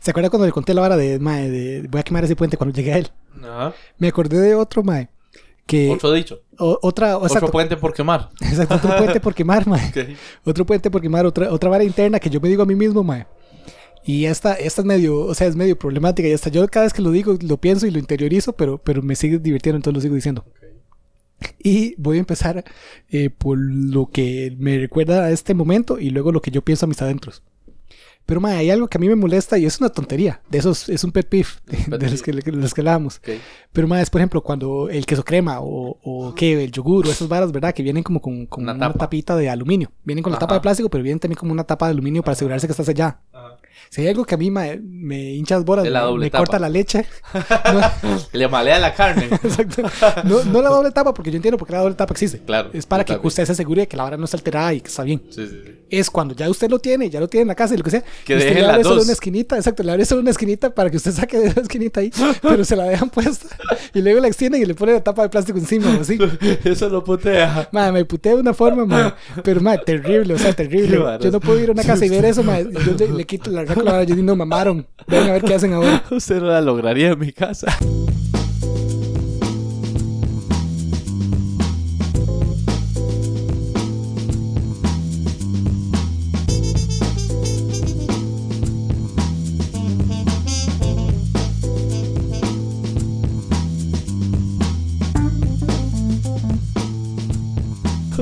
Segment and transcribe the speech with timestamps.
[0.00, 2.56] ¿Se acuerda cuando le conté la vara de, mae, de voy a quemar ese puente
[2.56, 3.08] cuando llegué a él?
[3.42, 3.74] Ajá.
[3.98, 5.08] Me acordé de otro, mae.
[5.66, 6.40] Que Otro dicho.
[6.58, 8.30] o- otra, o- exacto, Otro puente por quemar.
[8.40, 9.88] exacto, otro puente por quemar, mae.
[9.90, 10.16] Ok.
[10.44, 13.02] Otro puente por quemar, otra, otra vara interna que yo me digo a mí mismo,
[13.04, 13.26] mae.
[14.04, 16.26] Y esta, esta es medio, o sea, es medio problemática.
[16.26, 19.02] Y hasta yo cada vez que lo digo, lo pienso y lo interiorizo, pero, pero
[19.02, 20.46] me sigue divirtiendo, entonces lo sigo diciendo.
[21.62, 22.64] Y voy a empezar
[23.10, 26.86] eh, por lo que me recuerda a este momento y luego lo que yo pienso
[26.86, 27.42] a mis adentros.
[28.28, 30.42] Pero mae, hay algo que a mí me molesta y es una tontería.
[30.50, 31.48] De esos es un pet peeve
[31.86, 33.16] de, los, que, de los que hablábamos.
[33.16, 33.30] Ok.
[33.72, 36.62] Pero más, por ejemplo, cuando el queso crema o, o ¿qué?
[36.64, 37.72] el yogur o esas varas, ¿verdad?
[37.72, 38.98] Que vienen como con, con Una una, tapa.
[38.98, 39.90] tapita de aluminio.
[40.04, 42.34] Vienen con la tapa de plástico, pero vienen también como una tapa de aluminio para
[42.34, 43.22] asegurarse que está sellada.
[43.32, 43.56] Ajá.
[43.90, 46.26] Si hay algo que a mí me, me hincha las bolas, Es la me, doble
[46.26, 46.44] me tapa.
[46.44, 47.06] corta la leche.
[47.72, 49.24] No, Le malea la carne.
[49.30, 49.82] exacto.
[50.24, 52.40] No, no la doble tapa, porque yo entiendo por qué la doble tapa existe.
[52.40, 52.68] Claro.
[52.74, 54.88] Es para que usted se asegure de que la vara no está alterada y que
[54.88, 55.22] está bien.
[55.30, 55.72] Sí, sí, sí.
[55.90, 57.90] Es cuando ya usted lo tiene, ya lo tiene en la casa y lo que
[57.90, 58.04] sea.
[58.24, 60.96] Que usted le abre solo una esquinita, exacto, le abre solo una esquinita para que
[60.96, 62.10] usted saque de esa esquinita ahí,
[62.42, 63.46] pero se la dejan puesta
[63.94, 66.18] y luego la extienden y le ponen la tapa de plástico encima o así.
[66.64, 67.68] Eso lo putea.
[67.72, 69.14] Madre, me puté de una forma, madre.
[69.44, 70.98] Pero, madre, terrible, o sea, terrible.
[71.20, 72.68] Yo no puedo ir a una casa y ver eso, madre.
[72.72, 74.86] Yo le, le quito la la yo digo, no, mamaron.
[75.06, 76.02] Ven a ver qué hacen ahora.
[76.10, 77.76] Usted no la lograría en mi casa.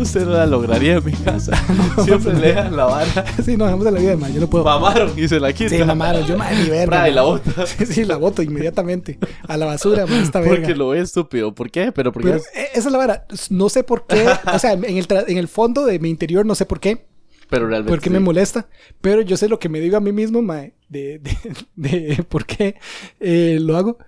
[0.06, 1.52] Usted no la lograría en mi casa.
[2.04, 3.24] Siempre le dejan la vara.
[3.44, 4.34] Sí, no, dejamos de la vida, madre.
[4.34, 4.64] Yo no puedo.
[4.64, 5.78] Mamaron y se la quitan.
[5.78, 6.26] Sí, mamaron.
[6.26, 6.86] Yo, madre, ni verga.
[6.86, 7.66] Fra, y la bota.
[7.66, 9.18] Sí, sí, la boto inmediatamente.
[9.48, 10.56] A la basura, madre, esta verga.
[10.56, 11.54] Porque lo ve estúpido.
[11.54, 11.92] ¿Por qué?
[11.92, 13.26] Pero porque Pero es- eh, esa es la vara.
[13.50, 14.26] No sé por qué.
[14.52, 17.06] O sea, en el, en el fondo de mi interior no sé por qué.
[17.48, 17.92] Pero realmente.
[17.92, 18.12] Porque sí.
[18.12, 18.68] me molesta.
[19.00, 21.36] Pero yo sé lo que me digo a mí mismo, mae, de, de,
[21.76, 22.76] de por qué
[23.20, 23.98] eh, lo hago.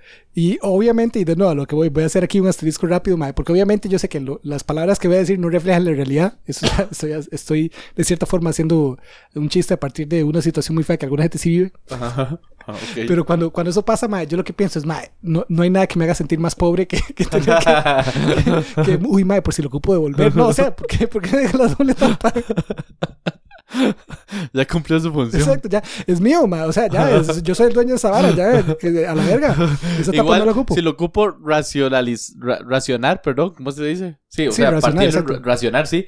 [0.40, 2.86] Y obviamente, y de nuevo a lo que voy, voy a hacer aquí un asterisco
[2.86, 5.48] rápido, mae, porque obviamente yo sé que lo- las palabras que voy a decir no
[5.48, 6.38] reflejan la realidad.
[6.46, 8.98] Eso estoy, estoy de cierta forma haciendo
[9.34, 11.72] un chiste a partir de una situación muy fea que alguna gente sí vive.
[11.90, 12.38] Ajá.
[12.94, 15.70] Pero cuando, cuando eso pasa, mae, yo lo que pienso es, mae, no, no hay
[15.70, 19.52] nada que me haga sentir más pobre que, que tener que, que, uy, mae, por
[19.54, 20.36] si lo ocupo devolver.
[20.36, 22.32] No, o sea, ¿por qué, ¿por qué me deja la doble tapa?
[24.52, 25.42] ya cumplió su función.
[25.42, 25.82] Exacto, ya.
[26.06, 26.64] Es mío, ma.
[26.64, 27.10] O sea, ya.
[27.16, 28.62] es- yo soy el dueño de esa vara, ya.
[28.76, 29.56] que a la verga.
[30.00, 30.74] Esa Igual, no la ocupo.
[30.74, 34.18] si lo ocupo racionaliz ra- racionar, perdón, ¿cómo se dice?
[34.28, 36.06] Sí, o Sí, sea, racionar, partir, racionar, sí.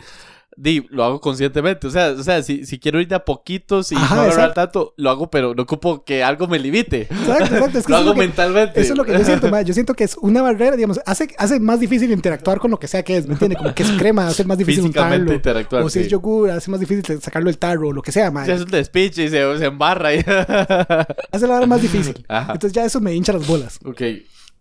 [0.56, 1.87] Di, lo hago conscientemente.
[1.87, 4.53] O sea, o sea si, si quiero ir de a poquitos y Ajá, no agarrar
[4.53, 7.03] tanto, lo hago, pero no ocupo que algo me limite.
[7.03, 7.78] Exacto, exacto.
[7.78, 8.81] Es que lo hago es lo que, mentalmente.
[8.81, 9.62] eso es lo que yo siento, ma.
[9.62, 12.89] Yo siento que es una barrera, digamos, hace, hace más difícil interactuar con lo que
[12.89, 13.59] sea que es, ¿me entiendes?
[13.59, 15.83] Como que es crema, hace más difícil Físicamente interactuar.
[15.83, 16.05] O si sí.
[16.06, 18.43] es yogur, hace más difícil sacarlo del tarro, o lo que sea, ma.
[18.43, 20.15] Hace un despiche y se, se embarra.
[20.15, 20.19] y-
[21.33, 22.25] Hace la vara más difícil.
[22.28, 22.53] Ajá.
[22.53, 23.78] Entonces ya eso me hincha las bolas.
[23.84, 24.03] ok.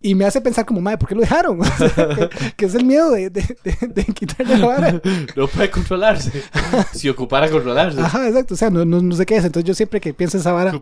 [0.02, 1.60] Y me hace pensar como, madre, ¿por qué lo dejaron?
[1.62, 5.02] O sea, que, que es el miedo de, de, de, de quitarle la vara.
[5.36, 6.42] No puede controlarse.
[6.92, 8.00] si ocupara controlarse.
[8.00, 8.54] Ajá, exacto.
[8.54, 9.44] O sea, no, no, no sé qué es.
[9.44, 10.72] Entonces yo siempre que pienso esa vara,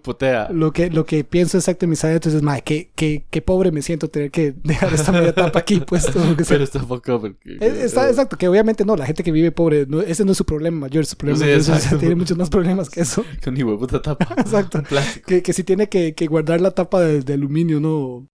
[0.52, 3.72] lo que, lo que pienso exacto en mis adentros es, madre, qué, qué, qué pobre
[3.72, 6.20] me siento tener que dejar esta media tapa aquí puesto.
[6.22, 6.54] o lo que sea.
[6.54, 7.20] Pero está poco.
[7.20, 10.30] porque- Es- Está exacto, que obviamente no, la gente que vive pobre, no, ese no
[10.32, 13.00] es su problema mayor, su problema Sí, mayor o sea, tiene muchos más problemas que
[13.00, 13.24] eso.
[13.42, 14.28] Con ni hueputa tapa.
[14.38, 14.82] Exacto.
[15.26, 18.28] Que, que si tiene que, que guardar la tapa de, de aluminio, no.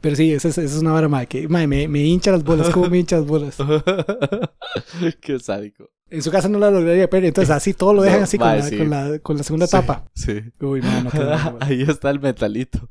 [0.00, 2.42] Pero sí, esa es, esa es una vara, madre, que madre, me, me hincha las
[2.42, 3.56] bolas, como me hincha las bolas.
[5.20, 5.90] Qué sádico.
[6.08, 8.48] En su casa no la lograría perder, entonces así todo lo dejan No, así con,
[8.48, 8.76] la, sí.
[8.78, 10.10] con, la, con la segunda Sí, tapa.
[10.14, 10.40] Sí.
[10.60, 12.88] Uy, mano, qué bueno, Ahí está el metalito.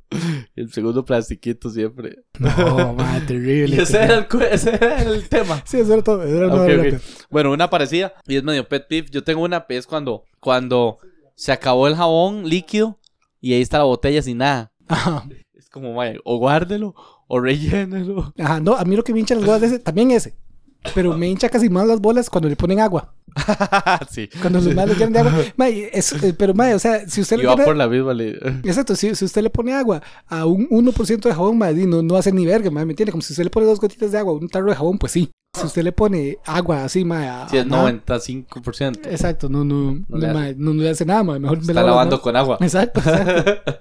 [0.56, 2.24] El segundo plastiquito siempre.
[2.40, 3.76] No, madre, terrible.
[3.76, 4.16] Y ese terrible.
[4.16, 5.62] era el, ese era el tema.
[5.66, 6.24] Sí, eso era todo.
[6.24, 7.00] Eso era.
[7.30, 9.10] Bueno, una parecida y es medio pet peeve.
[9.12, 10.98] Yo tengo una es cuando, cuando
[11.36, 13.00] se acabó el jabón líquido
[13.42, 14.72] y ahí está la botella sin nada.
[14.88, 15.26] Ajá.
[15.70, 16.96] Es como, mae, o guárdelo
[17.28, 18.34] o rellénelo.
[18.40, 20.34] Ajá, no, a mí lo que me hincha las bolas de ese, también ese.
[20.96, 23.14] Pero me hincha casi más las bolas cuando le ponen agua.
[24.10, 24.30] sí.
[24.42, 25.34] Cuando los males llenan de agua.
[25.58, 27.66] Mae, es- eh, pero, mae, o sea, si usted le va pone...
[27.66, 31.34] por la misma le- Exacto, si, si usted le pone agua a un 1% de
[31.36, 33.12] jabón, mae, no, no hace ni verga, mae, ¿me entiende?
[33.12, 35.12] Como si usted le pone dos gotitas de agua a un tarro de jabón, pues
[35.12, 35.30] sí.
[35.56, 39.06] Si usted le pone agua así, mae, a- Sí, es a nada, 95%.
[39.12, 40.34] Exacto, no, no, no, No le hace.
[40.34, 42.58] mae, no, no le hace nada, mae, mejor me Está las lavando con agua.
[42.62, 43.72] Exacto, exacto.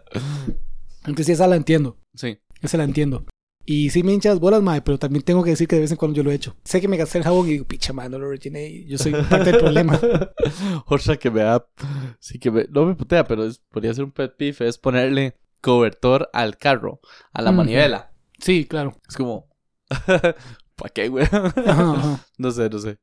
[1.08, 2.38] Entonces sí, esa la entiendo, Sí.
[2.62, 3.25] esa la entiendo.
[3.70, 5.90] Y sí me hincha las bolas, mae, pero también tengo que decir que de vez
[5.90, 6.56] en cuando yo lo he hecho.
[6.64, 9.12] Sé que me gasté el jabón y digo, picha, mae, no lo y yo soy
[9.31, 10.00] parte del problema.
[10.87, 11.66] Otra que me da.
[12.19, 12.66] Sí, que me.
[12.70, 14.66] No me putea, pero es- podría ser un pet peeve.
[14.69, 17.00] Es ponerle cobertor al carro,
[17.32, 18.11] a la manivela.
[18.38, 18.96] Sí, claro.
[19.06, 19.49] Es como.
[20.06, 21.25] ¿Para qué, güey?
[21.26, 22.26] Ajá, ajá.
[22.38, 22.99] no sé, no sé.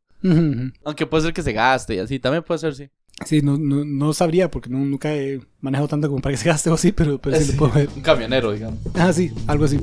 [0.84, 2.18] Aunque puede ser que se gaste y así.
[2.20, 2.90] También puede ser, sí.
[3.24, 6.50] Sí, no, no, no sabría porque no, nunca he manejado tanto como para que se
[6.50, 7.90] gaste o así, pero, pero sí, Sí, lo puedo ver.
[7.96, 8.80] Un camionero, digamos.
[8.96, 9.80] Ah, sí, algo así.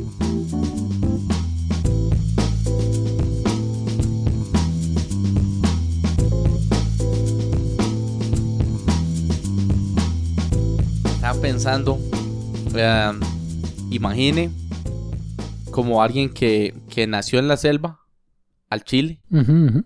[11.14, 11.99] Estaba pensando,
[12.75, 13.12] eh,
[13.90, 14.50] imagine
[15.70, 18.00] como alguien que, que nació en la selva,
[18.69, 19.84] al Chile, Ujú, ujú.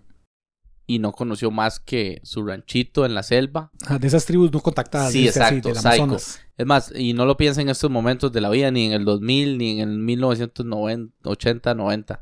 [0.87, 3.71] Y no conoció más que su ranchito en la selva.
[3.85, 5.11] Ah, de esas tribus no contactadas.
[5.11, 6.03] Sí, dice así, exacto, psycho.
[6.03, 6.39] Amazonas.
[6.57, 9.03] Es más, y no lo piensa en estos momentos de la vida, ni en el
[9.03, 12.21] 2000, ni en el 1980, 90.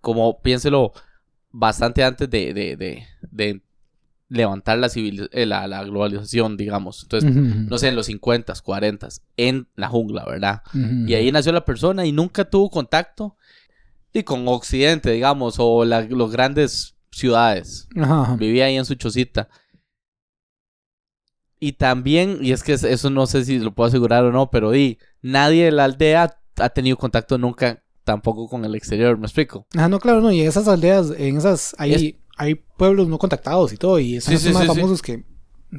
[0.00, 0.92] Como piénselo
[1.50, 3.62] bastante antes de, de, de, de
[4.28, 7.02] levantar la, civil, eh, la, la globalización, digamos.
[7.02, 10.62] Entonces, no sé, en los 50, 40, en la jungla, ¿verdad?
[10.74, 13.36] Y ahí nació la persona y nunca tuvo contacto
[14.12, 17.88] y con Occidente, digamos, o la, los grandes ciudades.
[17.96, 18.36] Ajá.
[18.36, 19.48] Vivía ahí en su chocita.
[21.60, 24.50] Y también, y es que es- eso no sé si lo puedo asegurar o no,
[24.50, 29.26] pero di, nadie de la aldea ha tenido contacto nunca tampoco con el exterior, ¿me
[29.26, 29.66] explico?
[29.76, 30.30] Ah, no, claro, no.
[30.30, 33.98] Y esas aldeas, en esas, hay, hay pueblos no contactados y todo.
[33.98, 35.24] Y son Sí, sí, más sí, famosos que,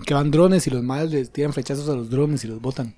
[0.05, 2.95] que van drones y los males les tiran flechazos a los drones y los botan.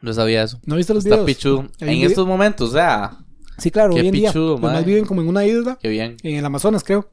[0.00, 0.58] No sabía eso.
[0.64, 1.44] ¿No viste los Está videos?
[1.80, 3.18] En video- estos momentos, o sea,
[3.58, 4.28] Sí, claro, Qué hoy en día.
[4.30, 4.84] pichudo, Los más mae.
[4.84, 6.16] viven como en una isla, qué bien.
[6.22, 7.10] en el Amazonas, creo.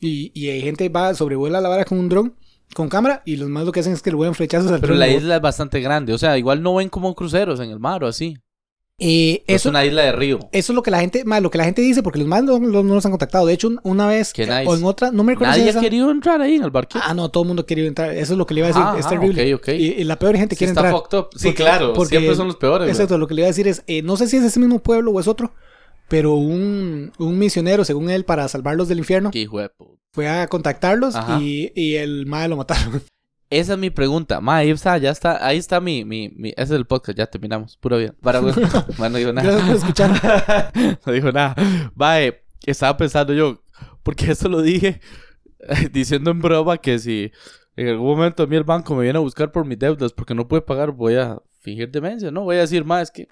[0.00, 2.34] Y, y hay gente que va, sobrevuela la vara con un dron,
[2.74, 4.94] con cámara, y los más lo que hacen es que le vuelan flechazos al Pero
[4.94, 8.04] la isla es bastante grande, o sea, igual no ven como cruceros en el mar
[8.04, 8.36] o así.
[9.02, 10.38] Eh, Es eso, una isla de río.
[10.52, 12.44] eso es lo que la gente, más lo que la gente dice, porque los más
[12.44, 13.46] no, no- no los han contactado.
[13.46, 14.66] De hecho, un- una vez, Qué nice.
[14.66, 16.70] o en otra, no me recuerdo si Nadie ha esa- querido entrar ahí en el
[16.70, 17.02] barquito.
[17.02, 18.10] Ah, no, todo el mundo quiere entrar.
[18.12, 18.82] Eso es lo que le iba a decir.
[18.84, 19.54] Ah, es ah, terrible.
[19.54, 19.68] ok, ok.
[19.68, 21.00] Y, y la peor gente Sí quiere está entrar.
[21.02, 21.28] fucked up.
[21.34, 21.92] Sí, Porque- claro.
[21.94, 22.90] porque- siempre son los peores.
[22.90, 24.80] Exacto, lo que le iba a decir es, eh, no sé si es ese mismo
[24.80, 25.54] pueblo o es otro,
[26.10, 29.98] pero un, un misionero, según él, para salvarlos del infierno, Qué hijo de puta.
[30.12, 33.02] fue a contactarlos y, y el madre lo mataron.
[33.48, 34.40] Esa es mi pregunta.
[34.40, 35.44] Ma, ahí está, ya está.
[35.44, 37.76] Ahí está mi, mi, mi- Ese es el podcast, ya terminamos.
[37.78, 38.14] Puro bien.
[38.20, 38.38] Para,
[38.98, 39.74] bueno, no dijo Gracias por nada.
[39.74, 40.72] escuchar.
[41.06, 41.54] no dijo nada.
[42.00, 43.62] Va, eh, estaba pensando yo,
[44.04, 45.00] porque eso lo dije
[45.92, 47.32] diciendo en broma que si
[47.76, 50.34] en algún momento a mí el banco me viene a buscar por mis deudas porque
[50.34, 52.42] no puede pagar, voy a fingir demencia, ¿no?
[52.42, 53.26] Voy a decir, ma, es que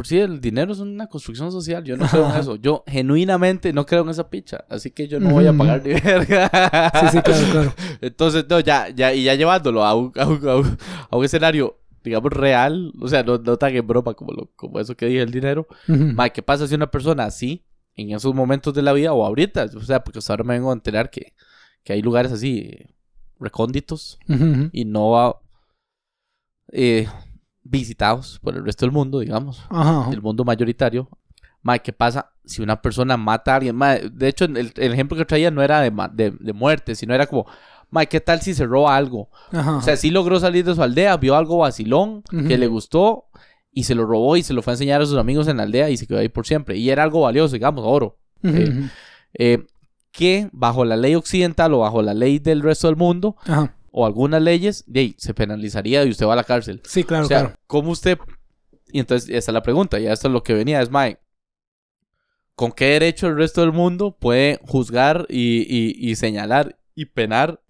[0.00, 2.56] por si el dinero es una construcción social, yo no creo en eso.
[2.56, 5.92] Yo genuinamente no creo en esa picha, así que yo no voy a pagar ni
[6.00, 6.90] verga.
[7.00, 7.74] Sí, sí, claro, claro.
[8.00, 10.78] Entonces, no, ya, ya, y ya llevándolo a un, a un, a un-
[11.10, 14.80] a un escenario, digamos, real, o sea, no, no tan en broma como, lo, como
[14.80, 15.66] eso que dije, el dinero.
[16.14, 19.66] Ma, ¿qué pasa si una persona así, en esos momentos de la vida o ahorita?
[19.76, 21.34] O sea, porque hasta ahora me vengo a enterar que,
[21.84, 22.70] que hay lugares así,
[23.38, 24.18] recónditos,
[24.72, 25.40] y no va,
[26.72, 27.06] eh,
[27.70, 30.10] visitados por el resto del mundo, digamos, Ajá, ajá.
[30.12, 31.08] el mundo mayoritario.
[31.62, 33.76] Ma, ¿qué pasa si una persona mata a alguien?
[33.76, 37.14] Ma, de hecho, el, el ejemplo que traía no era de, de, de muerte, sino
[37.14, 37.46] era como,
[37.90, 39.28] ma, ¿qué tal si se roba algo?
[39.52, 43.26] Ajá, O sea, sí logró salir de su aldea, vio algo vacilón que le gustó
[43.72, 45.62] y se lo robó y se lo fue a enseñar a sus amigos en la
[45.64, 46.76] aldea y se quedó ahí por siempre.
[46.76, 48.16] Y era algo valioso, digamos, oro.
[48.42, 48.88] Eh.
[49.34, 49.66] Eh,
[50.10, 53.76] que bajo la ley occidental o bajo la ley del resto del mundo Ajá.
[53.92, 56.80] O algunas leyes, de ahí, se penalizaría y usted va a la cárcel.
[56.84, 57.54] Sí, claro, o sea, claro.
[57.66, 58.18] ¿cómo usted...?
[58.92, 61.20] Y entonces, esa es la pregunta, y esto es lo que venía, es, Mike,
[62.56, 67.60] ¿con qué derecho el resto del mundo puede juzgar y, y- y señalar y penar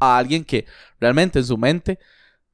[0.00, 0.66] a alguien que
[1.00, 1.98] realmente en su mente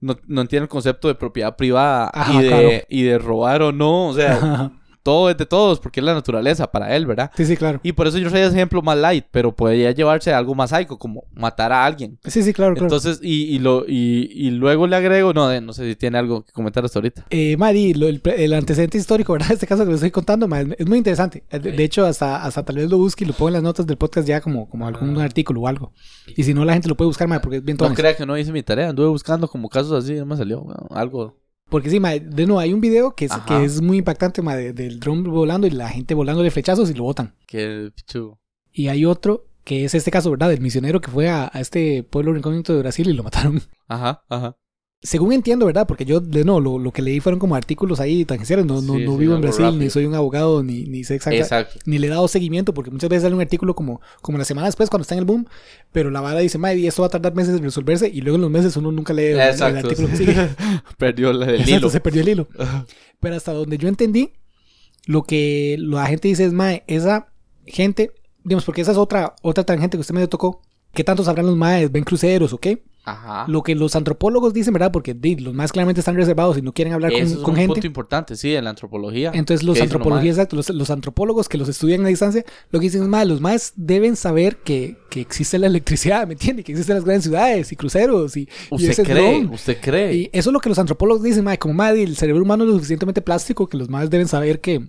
[0.00, 2.70] no, no entiende el concepto de propiedad privada Ajá, y, de, claro.
[2.88, 4.08] y de robar o no.
[4.08, 4.70] O sea.
[5.02, 7.30] Todo es de todos porque es la naturaleza para él, ¿verdad?
[7.36, 7.80] Sí, sí, claro.
[7.82, 10.70] Y por eso yo soy ese ejemplo más light, pero podría llevarse a algo más
[10.70, 12.18] psycho, como matar a alguien.
[12.24, 12.86] Sí, sí, claro, claro.
[12.86, 16.18] Entonces, y, y, lo, y, y luego le agrego, no, eh, no sé si tiene
[16.18, 17.26] algo que comentar hasta ahorita.
[17.30, 19.52] Eh, Mari, lo- el, el antecedente histórico, ¿verdad?
[19.52, 21.44] Este caso que les estoy contando, ma, es muy interesante.
[21.50, 23.62] Eh, De, de hecho, hasta, hasta tal vez lo busque y lo ponga en las
[23.62, 25.24] notas del podcast ya como, como algún Ah.
[25.24, 25.92] artículo o algo.
[26.36, 27.98] Y si no, la gente lo puede buscar, ma, porque es bien No tones.
[27.98, 30.86] crea que no hice mi tarea, anduve buscando como casos así, no me salió bueno,
[30.90, 31.37] algo.
[31.68, 33.44] Porque sí, de nuevo, hay un video que es, Ajá.
[33.44, 37.34] que es muy impactante, del dron volando y la gente volándole flechazos y lo botan.
[37.46, 38.38] Que pichu.
[38.72, 40.48] Y hay otro que es este caso, ¿verdad?
[40.48, 43.60] Del misionero que fue a, a este pueblo recóndito de Brasil y lo mataron.
[43.86, 44.56] Ajá, ajá.
[45.00, 45.86] Según entiendo, ¿verdad?
[45.86, 48.66] Porque yo, de no, lo, lo que leí fueron como artículos ahí tangenciales.
[48.66, 51.14] No, no, Sí, no sí, vivo en Brasil, ni soy un abogado, ni, ni sé
[51.14, 51.78] exacta- Exacto.
[51.86, 54.66] ni le he dado seguimiento, porque muchas veces sale un artículo como, como la semana
[54.66, 55.46] después, cuando está en el boom,
[55.92, 58.36] pero la vara dice, madre, y esto va a tardar meses en resolverse, y luego
[58.36, 60.24] en los meses uno nunca lee el, artículo que sí.
[60.26, 60.48] sigue.
[60.98, 61.90] Perdió el Exacto, hilo.
[61.90, 62.48] se perdió el hilo.
[63.20, 64.32] Pero hasta donde yo entendí,
[65.06, 67.28] lo que la gente dice es, mae, esa
[67.66, 68.10] gente,
[68.42, 70.60] digamos, porque esa es otra, otra tangente que usted me tocó,
[70.92, 71.92] ¿qué tanto sabrán los maes?
[71.92, 72.82] ¿Ven cruceros o qué?
[73.04, 73.46] Ajá.
[73.48, 74.92] Lo que los antropólogos dicen, ¿verdad?
[74.92, 77.56] Porque los más claramente están reservados y no quieren hablar Eso con, es con un
[77.56, 77.72] gente.
[77.74, 79.30] punto importante, sí, en la antropología.
[79.32, 80.44] Entonces los ¿Qué dicen los antropologías, maes?
[80.44, 83.40] exacto, los, los antropólogos que los estudian a distancia, lo que dicen es más, los
[83.40, 86.62] más deben saber que, que existe la electricidad, ¿me entiende?
[86.64, 89.46] Que existen las grandes ciudades y cruceros y, y ¿Usted ese cree?
[89.46, 90.14] ¿Usted cree?
[90.14, 92.68] Y eso es lo que los antropólogos dicen, mae, como mae, el cerebro humano es
[92.70, 94.86] lo suficientemente plástico que los más deben saber que,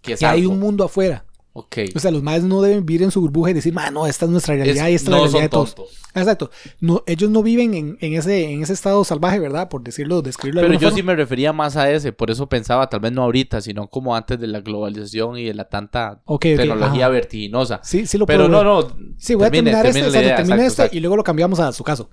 [0.00, 1.26] que que hay un mundo afuera.
[1.58, 1.76] Ok.
[1.96, 4.30] O sea, los más no deben vivir en su burbuja y decir, no, esta es
[4.30, 5.74] nuestra realidad Es- y esta no es la realidad son de todos.
[5.74, 5.98] tontos.
[6.14, 6.50] Exacto.
[6.80, 9.68] No, ellos no viven en, en ese, en ese estado salvaje, ¿verdad?
[9.68, 12.88] Por decirlo, describirlo de Pero yo sí me refería más a ese, por eso pensaba,
[12.88, 17.06] tal vez no ahorita, sino como antes de la globalización y de la tanta tecnología
[17.06, 17.08] ajá.
[17.08, 17.80] vertiginosa.
[17.82, 18.92] Sí, sí lo Pero puedo no, ver.
[18.94, 19.14] no.
[19.18, 21.16] Sí, voy a termine, terminar este, termine la exacto, idea, termina exacto, este y luego
[21.16, 22.08] lo cambiamos a su caso.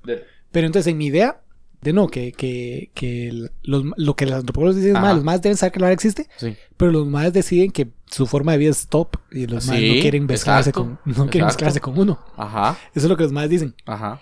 [0.51, 1.41] Pero entonces, en mi idea,
[1.85, 5.41] de no, que, que, que los, lo que los antropólogos dicen es más, los más
[5.41, 6.55] deben saber que la verdad existe, Sí.
[6.75, 9.93] pero los más deciden que su forma de vida es top y los más no
[10.01, 12.19] quieren mezclarse exacto, con, no quieren mezclarse con uno.
[12.35, 13.73] Ajá, Eso es lo que los más dicen.
[13.85, 14.19] ajá.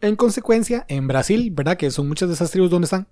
[0.00, 1.76] En consecuencia, en Brasil, ¿verdad?
[1.76, 3.08] Que son muchas de esas tribus donde están.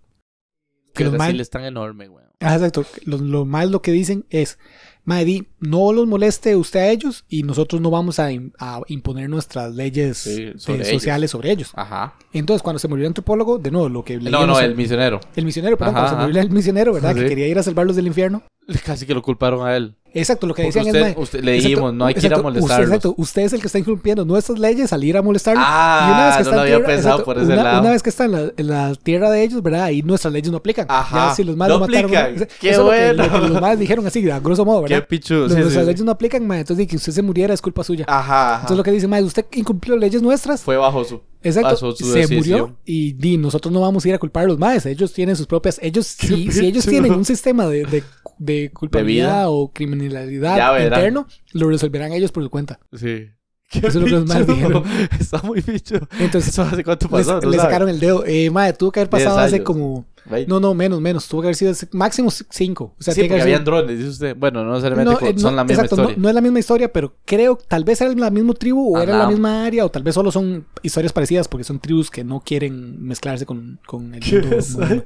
[0.95, 2.25] Que los Brasil maes- es tan enorme, güey.
[2.41, 2.85] Ah, exacto.
[3.05, 4.59] Los, lo más lo que dicen es,
[5.07, 9.31] Maddy, no los moleste usted a ellos y nosotros no vamos a, im- a imponer
[9.31, 11.71] nuestras leyes Sí, eh, sobre sociales sobre ellos.
[11.75, 12.15] Ajá.
[12.33, 14.77] Entonces, cuando se murió el antropólogo, de nuevo, lo que No, leímos no, en- el
[14.77, 15.21] misionero.
[15.37, 17.15] el misionero, perdón, Ajá, cuando se murió el misionero, ¿verdad?
[17.15, 17.21] Sí.
[17.21, 18.43] Que quería ir a salvarlos del infierno.
[18.85, 19.95] Casi que lo culparon a él.
[20.19, 22.33] Exacto, lo que Porque decían usted, es, usted- le exacto, dijimos, no hay que ir
[22.33, 22.87] a usted, molestarlos.
[22.89, 25.65] exacto, usted es el que está incumpliendo nuestras leyes al ir a molestarlos.
[25.67, 27.63] Ah, y una vez que no está lo había tierra- pensado exacto, por ese una,
[27.63, 27.81] lado.
[27.81, 29.83] una vez que está en la, en la tierra de ellos, ¿verdad?
[29.85, 30.87] Ahí nuestras leyes no aplican.
[30.89, 32.49] Ajá, Ya si los más no mataron, aplican.
[32.61, 33.35] Qué Eso es lo que- bueno.
[33.39, 35.09] lo que los más dijeron así, a grosso modo, Qué ¿verdad?
[35.09, 35.41] pichudo.
[35.43, 35.87] Los- Sí, nuestras sí.
[35.91, 38.05] leyes no aplican, ma, entonces de que usted se muriera es culpa suya.
[38.09, 38.55] Ajá, ajá.
[38.63, 40.63] Entonces lo que dice, ma, usted incumplió leyes nuestras.
[40.63, 41.21] Fue bajo su...
[41.43, 42.61] Exacto, su se decisión.
[42.61, 44.87] murió y nosotros no vamos a ir a culpar a los maes.
[44.87, 45.79] Ellos tienen sus propias.
[45.83, 48.03] Ellos, si, si ellos tienen un sistema de, de,
[48.39, 52.81] de culpabilidad o criminalidad interno, lo resolverán ellos por su cuenta.
[52.93, 53.29] Sí.
[53.73, 54.85] Eso es lo que los maes dijeron.
[55.21, 55.97] Está muy bicho.
[56.19, 57.41] Entonces, ¿Eso hace cuánto le, pasó?
[57.41, 58.25] ¿No le sacaron el dedo.
[58.25, 60.07] Eh, mae, tuvo que haber 10 pasado hace como.
[60.49, 61.29] No, no, menos, menos.
[61.29, 62.85] Tuvo que haber sido máximo 5.
[62.99, 64.37] O sea, sí, porque habían sido- drones, dice usted.
[64.37, 66.23] Bueno, no necesariamente No, eh, no, son la misma exacto, no- historia.
[66.23, 69.15] No, es la misma historia, pero creo tal vez era la misma tribu o era
[69.15, 69.23] Ajá.
[69.25, 72.41] la misma área o tal vez solo son historias parecidas porque son tribus que no
[72.41, 75.05] quieren mezclarse con, con el mundo.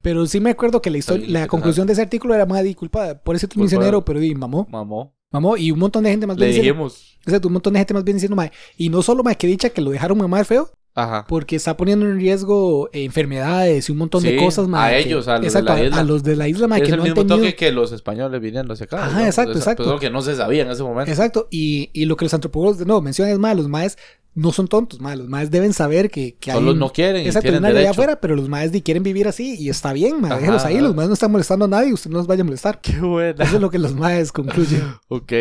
[0.00, 3.14] Pero sí me acuerdo que la historia, la conclusión de ese artículo era más culpa
[3.22, 5.14] por ese Culpa- misionero, pero di, mamó, Mamó.
[5.30, 7.18] mamó y un montón de gente más Le bien diciendo, dijimos.
[7.26, 9.70] exacto, un montón de gente más bien diciendo, mae, y no solo mae que dicha
[9.70, 11.24] que lo dejaron mamar feo, Ajá.
[11.28, 15.08] porque está poniendo en riesgo eh, enfermedades y un montón de cosas, a mae, que-
[15.08, 16.00] ellos, a los de exacto, la a- isla.
[16.00, 17.92] a los de la isla, es que el no han mismo tenido toque que los
[17.92, 19.06] españoles viniendo hacia acá.
[19.06, 19.26] Ajá, ¿no?
[19.26, 19.84] exacto, exacto.
[19.84, 21.10] Pues lo que no se sabía en ese momento.
[21.10, 23.96] Exacto, y, y lo que los antropólogos no mencionan es más, los maes
[24.34, 27.56] no son tontos, los maes deben saber que, que Solo un- no quieren Exacto, hay
[27.56, 27.90] una derecho.
[27.90, 30.94] afuera, pero los maes quieren vivir así y está bien, mae, Ajá, déjelos ahí, los
[30.96, 32.80] maes no están molestando a nadie, usted no los vaya a molestar.
[32.80, 33.42] Qué buena.
[33.44, 34.82] Eso es lo que los maes concluyen.
[35.08, 35.32] ok.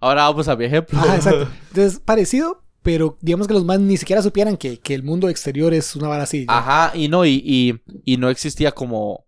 [0.00, 0.98] Ahora vamos a mi ejemplo.
[0.98, 1.48] Ajá, exacto.
[1.68, 5.72] Entonces, parecido, pero digamos que los maes ni siquiera supieran que, que el mundo exterior
[5.74, 6.44] es una vara así.
[6.48, 9.26] Ajá, y no, y, y, y no existía como.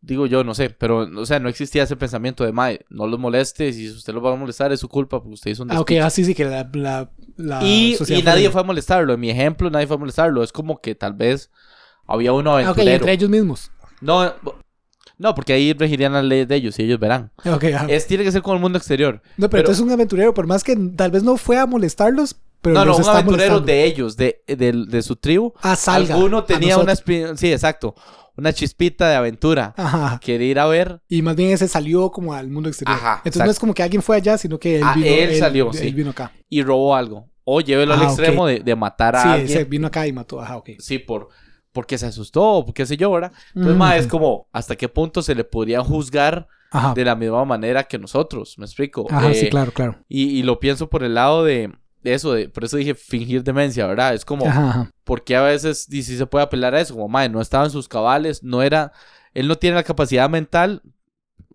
[0.00, 3.18] Digo yo, no sé, pero, o sea, no existía ese pensamiento de, Mae, no los
[3.18, 5.80] moleste, si usted los va a molestar es su culpa, porque usted hizo un Ah,
[5.80, 6.00] ok, despiche".
[6.02, 9.14] así sí que la, la, la Y, nadie fue a molestarlo.
[9.14, 10.42] En mi ejemplo, nadie fue a molestarlo.
[10.42, 11.50] Es como que tal vez
[12.06, 12.96] había uno Ah, ok, aventurero.
[12.96, 13.70] entre ellos mismos.
[14.02, 14.34] No,
[15.18, 17.30] no, porque ahí regirían las leyes de ellos y ellos verán.
[17.44, 17.86] Ok, ajá.
[17.88, 19.20] Es, tiene que ser con el mundo exterior.
[19.36, 22.36] No, pero, pero- entonces un aventurero, por más que tal vez no fue a molestarlos,
[22.60, 23.26] pero no, no, un aventurero
[23.60, 23.60] molestando.
[23.66, 25.52] de ellos, de, de, de su tribu.
[25.62, 26.14] Ah, salga.
[26.14, 26.94] Alguno tenía una...
[26.96, 27.94] Sí, exacto.
[28.36, 29.74] Una chispita de aventura.
[29.76, 30.18] Ajá.
[30.22, 31.00] Quiere ir a ver.
[31.08, 32.96] Y más bien ese salió como al mundo exterior.
[32.96, 33.44] Ajá, Entonces exacto.
[33.44, 35.06] no es como que alguien fue allá, sino que él Ah, vino.
[35.06, 35.90] él salió, él sí.
[35.92, 36.32] vino acá.
[36.48, 37.28] y robó algo.
[37.44, 39.50] O llévelo al Ah, extremo de, de matar a Sí, alguien.
[39.50, 40.40] ese vino acá y mató.
[40.40, 40.70] Ajá, ok.
[40.80, 41.28] Sí, por,
[41.74, 43.32] porque se asustó, o qué sé yo, ¿verdad?
[43.48, 43.78] Entonces, Mm.
[43.78, 46.94] ma, es como, ¿hasta qué punto se le podría juzgar Ajá.
[46.94, 48.56] de la misma manera que nosotros?
[48.58, 49.06] ¿Me explico?
[49.10, 49.96] Ajá, Eh, sí, claro, claro.
[50.08, 51.70] y, y lo pienso por el lado de,
[52.04, 54.14] eso, de, por eso dije fingir demencia, ¿verdad?
[54.14, 56.94] Es como, Ajá, porque a veces y sí se puede apelar a eso?
[56.94, 58.92] Como, madre, no estaba en sus cabales, no era,
[59.34, 60.80] él no tiene la capacidad mental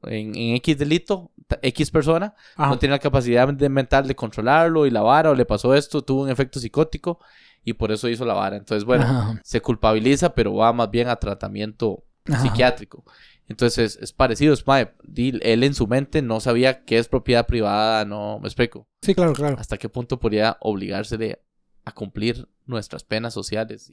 [0.03, 4.91] en, en X delito, X persona, no tiene la capacidad de- mental de controlarlo y
[4.91, 7.19] la vara, o le pasó esto, tuvo un efecto psicótico
[7.63, 8.57] y por eso hizo la vara.
[8.57, 12.41] Entonces, bueno, Ajá, se culpabiliza, pero va más bien a tratamiento Ajá.
[12.41, 13.03] psiquiátrico.
[13.47, 18.05] Entonces, es parecido, es, mae, él en su mente no sabía qué es propiedad privada,
[18.05, 18.87] no, me explico.
[19.01, 19.57] Sí, claro, claro.
[19.59, 21.41] ¿Hasta qué punto podría obligársele
[21.85, 23.91] a cumplir nuestras penas sociales?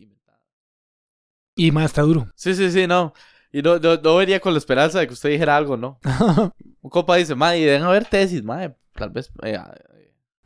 [1.55, 2.29] Y más está duro.
[2.35, 3.15] Sí, sí, sí, no.
[3.51, 5.99] Y no, no, no venía con la esperanza de que usted dijera algo, ¿no?
[6.83, 8.77] Un compa dice, mae, deben haber tesis, mae.
[8.93, 9.31] Tal vez.
[9.43, 9.59] eh,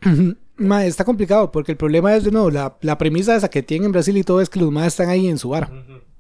[0.57, 3.87] Ma, está complicado porque el problema es de nuevo, la, la premisa esa que tienen
[3.87, 5.71] en Brasil y todo es que los maes están ahí en su bar.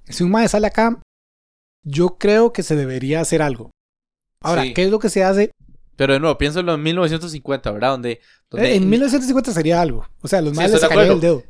[0.08, 1.00] Si un mae sale acá,
[1.84, 3.70] yo creo que se debería hacer algo.
[4.42, 4.72] Ahora, Sí.
[4.74, 5.50] ¿qué es lo que se hace?
[5.96, 7.90] Pero de nuevo, piénsalo en 1950, ¿verdad?
[7.90, 8.20] Donde.
[8.50, 10.08] donde Eh, en 1950 sería algo.
[10.22, 11.42] O sea, los Sí, maes les de el dedo.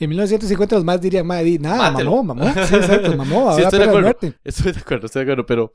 [0.00, 2.10] En 1950 los más dirían, madre, di, nada, Mátelo.
[2.22, 2.54] mamó, mamó.
[2.66, 3.54] Sí, exacto, mamó.
[3.54, 4.16] Sí, Ahora estoy de acuerdo.
[4.44, 5.72] Estoy de acuerdo, estoy de acuerdo, pero,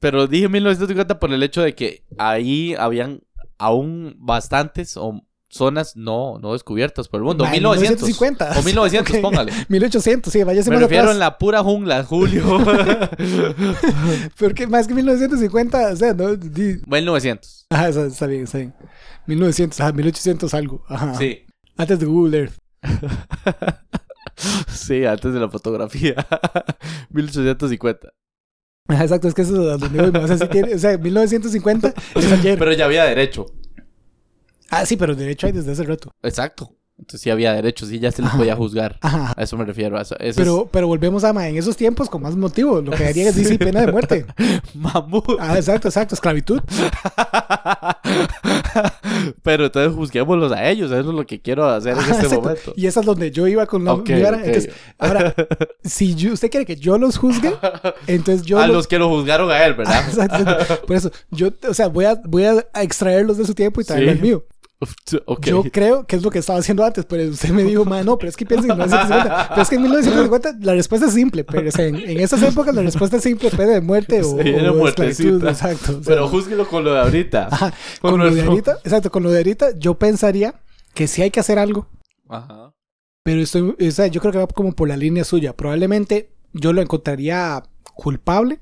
[0.00, 3.20] pero dije 1950 por el hecho de que ahí habían
[3.58, 5.22] aún bastantes o
[5.52, 7.44] zonas no, no descubiertas por el mundo.
[7.44, 8.08] Ma, en 1900.
[8.08, 8.58] 1950.
[8.58, 9.20] O 1900, Ok.
[9.22, 9.52] póngale.
[9.68, 11.16] 1800, sí, váyase Me más refiero atrás.
[11.16, 12.42] en la pura jungla, Julio.
[14.38, 16.34] Porque más que 1950, o sea, no.
[16.36, 17.66] di- 1900.
[17.70, 18.74] Ajá, está, está bien, está bien.
[19.26, 20.84] 1900, ajá, 1800 algo.
[20.88, 21.14] Ajá.
[21.16, 21.44] Sí.
[21.76, 22.54] Antes de Google Earth.
[24.66, 26.14] Sí, antes de la fotografía.
[27.10, 28.08] 1850.
[28.88, 30.22] Ajá, exacto, es que eso es donde voy.
[30.22, 32.58] O sea, sí tiene, o sea, 1950 es ayer.
[32.58, 33.46] Pero ya había derecho.
[34.72, 36.10] Ah, sí, pero derecho hay desde hace rato.
[36.22, 36.74] Exacto.
[36.98, 38.98] Entonces sí había derechos y ya se les podía juzgar.
[39.00, 39.32] Ajá.
[39.36, 39.98] A eso me refiero.
[39.98, 42.80] A eso, eso Pero, pero volvemos a, ma, en esos tiempos con más motivo.
[42.80, 44.24] Lo que haría es decir pena de muerte.
[44.74, 45.24] mamut.
[45.40, 46.14] Ah, exacto, exacto.
[46.14, 46.60] Esclavitud.
[49.42, 50.90] Pero entonces juzguémoslos a ellos.
[50.90, 52.42] Eso es lo que quiero hacer en Ajá, este exacto.
[52.42, 52.72] momento.
[52.76, 54.36] Y esa es donde yo iba con la Ok, mi vara.
[54.38, 54.44] ok.
[54.44, 55.34] Entonces, ahora,
[55.84, 57.52] si yo- usted quiere que yo los juzgue,
[58.06, 60.04] entonces yo a los- los que lo juzgaron a él, ¿verdad?
[60.08, 60.86] Exacto, exacto.
[60.86, 64.12] Por eso, yo, o sea, voy a, voy a extraerlos de su tiempo y traerlo
[64.12, 64.18] Sí.
[64.18, 64.44] al mío.
[65.42, 68.18] Yo creo que es lo que estaba haciendo antes, pero usted me dijo, "Ma, no,
[68.18, 69.48] pero es que piensa en 1950.
[69.50, 72.82] Pero es que en 1950 la respuesta es simple, pero en, en esas épocas la
[72.82, 75.46] respuesta es simple, pena de muerte o, era o esclavitud.
[75.46, 75.92] Exacto.
[75.92, 77.48] o sea, Pero júzguelo con lo de ahorita.
[77.50, 80.54] ajá, con lo de ahorita, exacto, con lo de ahorita, yo pensaría
[80.94, 81.88] que sí hay que hacer algo,
[82.28, 82.72] Ajá.
[83.22, 85.54] pero estoy, o sea, yo creo que va como por la línea suya.
[85.56, 87.62] Probablemente yo lo encontraría
[87.94, 88.60] culpable,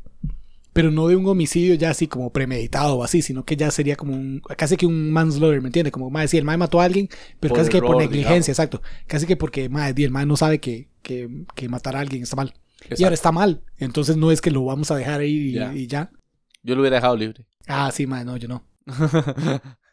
[0.72, 3.96] pero no de un homicidio ya así como premeditado o así, sino que ya sería
[3.96, 5.90] como un, casi que un manslaughter, ¿me entiende?
[5.90, 7.08] Como, más si el mae mató a alguien,
[7.40, 8.82] pero Por casi que por error, negligencia, exacto.
[9.06, 12.22] Casi que porque, mae, di, el mae no sabe que, que, que matar a alguien
[12.22, 12.54] está mal.
[12.96, 15.74] Y ahora está mal, entonces no es que lo vamos a dejar ahí y Ya.
[15.74, 16.10] y ya.
[16.62, 17.46] Yo lo hubiera dejado libre.
[17.66, 18.64] Ah, sí, mae, no, yo no.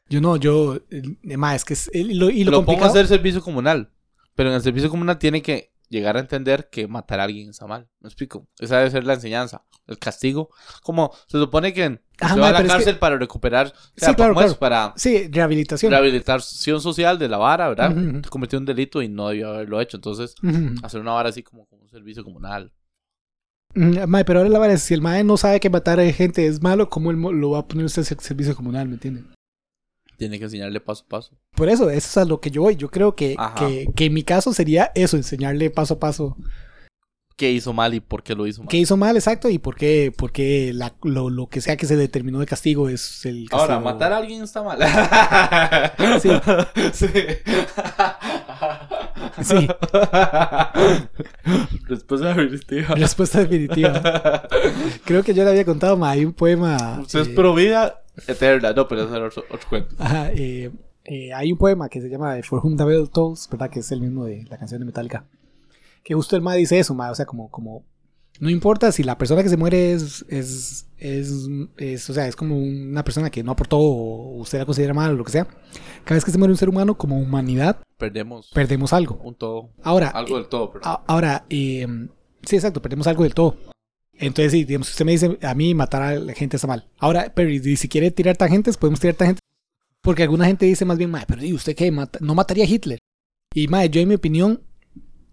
[0.09, 2.87] Yo no, yo, eh, mae, es que es, y lo, y lo, lo pongo a
[2.87, 3.91] hacer servicio comunal.
[4.35, 7.67] Pero en el servicio comunal tiene que llegar a entender que matar a alguien está
[7.67, 7.89] mal.
[7.99, 8.47] ¿Me explico?
[8.59, 9.65] Esa debe ser la enseñanza.
[9.87, 10.49] El castigo.
[10.83, 13.67] Como se supone que se va a la pero es que- cárcel para recuperar.
[13.67, 14.55] O sea, Sí.
[14.59, 15.91] Para Sí, rehabilitación.
[15.91, 17.95] rehabilitación social de la vara, ¿verdad?
[17.95, 18.21] Ujú.
[18.29, 19.97] Cometió un delito y no debió haberlo hecho.
[19.97, 20.35] Entonces,
[20.83, 22.71] hacer una vara así como, como un servicio comunal.
[23.75, 26.11] Mm, Mae, pero ahora la verdad es si el mae no sabe que matar a
[26.11, 28.93] gente es malo, ¿cómo él mo- lo va a poner usted en servicio comunal, me
[28.95, 29.23] entiende?
[30.17, 31.37] Tiene que enseñarle paso a paso.
[31.55, 32.75] Por eso, eso es a lo que yo voy.
[32.75, 36.35] Yo creo que, que, que en mi caso sería eso, enseñarle paso a paso
[37.37, 38.67] ¿Qué hizo mal y por qué lo hizo mal?
[38.69, 41.85] qué hizo mal, exacto, y por qué, por qué la- lo, lo que sea que
[41.85, 43.61] se determinó de castigo es el castigo.
[43.61, 44.79] Ahora, matar a alguien está mal.
[46.19, 46.29] Sí.
[46.93, 47.07] sí.
[49.43, 49.67] Sí.
[51.87, 52.95] Respuesta definitiva.
[52.95, 54.47] Respuesta definitiva.
[55.05, 56.99] Creo que yo le había contado, ma, hay un poema.
[57.01, 58.73] Usted es eh, pro vida eterna.
[58.73, 59.95] No, pero eso es otro, otro cuento.
[59.99, 60.71] ajá, eh,
[61.05, 63.69] eh, hay un poema que se llama For Whom the Bell Tolls, ¿verdad?
[63.69, 65.23] Que es el mismo de la canción de Metallica.
[66.03, 67.85] Que justo el ma dice eso, ma, o sea, como, como
[68.39, 71.33] no importa si la persona que se muere es, es, es,
[71.77, 75.11] es, o sea, es como una persona que no aportó o usted la considera mal
[75.11, 75.47] o lo que sea.
[76.03, 79.19] Cada vez que se muere un ser humano, como humanidad, Perdemos perdemos algo.
[79.23, 79.71] un todo.
[79.81, 80.97] Ahora, Algo del todo, perdón.
[81.07, 81.87] ahora, eh,
[82.43, 83.57] sí, exacto, perdemos algo del todo.
[84.13, 86.87] Entonces, sí, digamos, usted me dice, a mí matar a la gente está mal.
[86.99, 89.41] Ahora, pero si quiere tirar tangentes, podemos tirar tangentes.
[90.03, 91.91] Porque alguna gente dice más bien, "Mae, pero ¿y usted qué?
[91.91, 92.99] Mata- ¿No mataría a Hitler?
[93.53, 94.61] Y, mae, yo en mi opinión,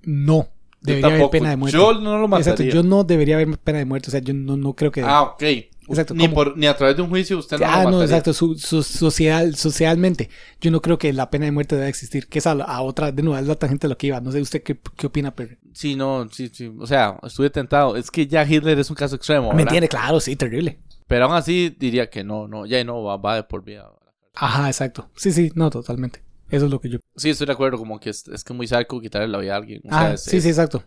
[0.02, 0.48] no.
[0.84, 1.78] Yo Debería haber pena de muerte.
[1.78, 2.52] Yo no lo mataría.
[2.52, 4.08] Exacto, yo no debería haber pena de muerte.
[4.08, 5.00] O sea, yo no, no creo que...
[5.00, 5.42] Ah, ok.
[5.86, 8.32] Exacto, Ni, por, ni a través de un juicio usted no ah, lo no, exacto,
[8.32, 10.30] su, su- social, socialmente.
[10.60, 12.26] Yo no creo que la pena de muerte deba existir.
[12.26, 14.20] Que es a, a otra, de nuevo, es la tangente de lo que iba.
[14.20, 15.56] No sé usted qué, qué opina, pero...
[15.72, 16.70] Sí, no, sí, sí.
[16.78, 17.96] O sea, estuve tentado.
[17.96, 19.88] Es que ya Hitler es un caso extremo, ¿Me entiende?
[19.88, 20.78] Claro, sí, terrible.
[21.06, 22.66] Pero aún así diría que no, no.
[22.66, 23.90] Ya no, va, va de por vida.
[24.34, 25.10] Ajá, exacto.
[25.16, 26.22] Sí, sí, no, totalmente.
[26.54, 26.98] Eso es lo que yo.
[27.16, 27.78] Sí, estoy de acuerdo.
[27.78, 29.80] Como que es, es que es muy sádico quitarle la vida a alguien.
[29.84, 30.82] O ah, es, sí, sí, exacto.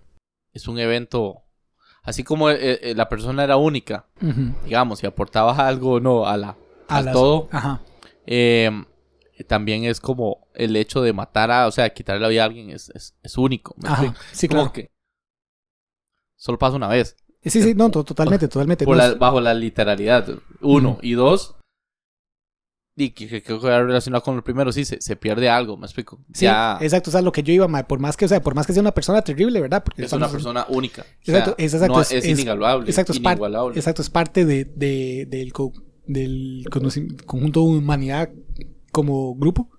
[0.53, 1.43] es un evento...
[2.03, 4.05] Así como eh, eh, la persona era única,
[4.63, 6.55] digamos, y aportaba algo o no a la,
[6.87, 7.81] A las- todo, Ajá.
[8.25, 8.71] eh,
[9.45, 12.69] también es como el hecho de matar a, o sea, quitarle la vida a alguien
[12.69, 13.75] es, es, es único.
[13.77, 14.15] ¿me Ajá.
[14.31, 14.71] Sí, como claro.
[14.73, 14.89] que
[16.37, 18.85] solo pasa una vez, Sí, sí, no, to- totalmente, totalmente.
[18.85, 20.29] por No, la- es- bajo la literalidad.
[20.61, 20.99] Uno.
[21.01, 21.55] Y dos,
[22.99, 25.77] y que, que creo que va relacionado con lo primero, sí, se, se pierde algo,
[25.77, 26.19] me explico.
[26.33, 28.41] sí, ya exacto, o sea, lo que yo iba, ma, por más que, o sea,
[28.41, 29.83] por más que sea una persona terrible, ¿verdad?
[29.83, 31.03] Porque es una persona única.
[31.03, 32.89] O Exacto, sea, es exacto, no- es- es, inigualable.
[32.89, 33.77] Exacto, es, par- inigualable.
[33.77, 35.73] exacto, es parte de, de- del, co-
[36.07, 38.29] del conoci- conjunto de humanidad
[38.91, 39.69] como grupo.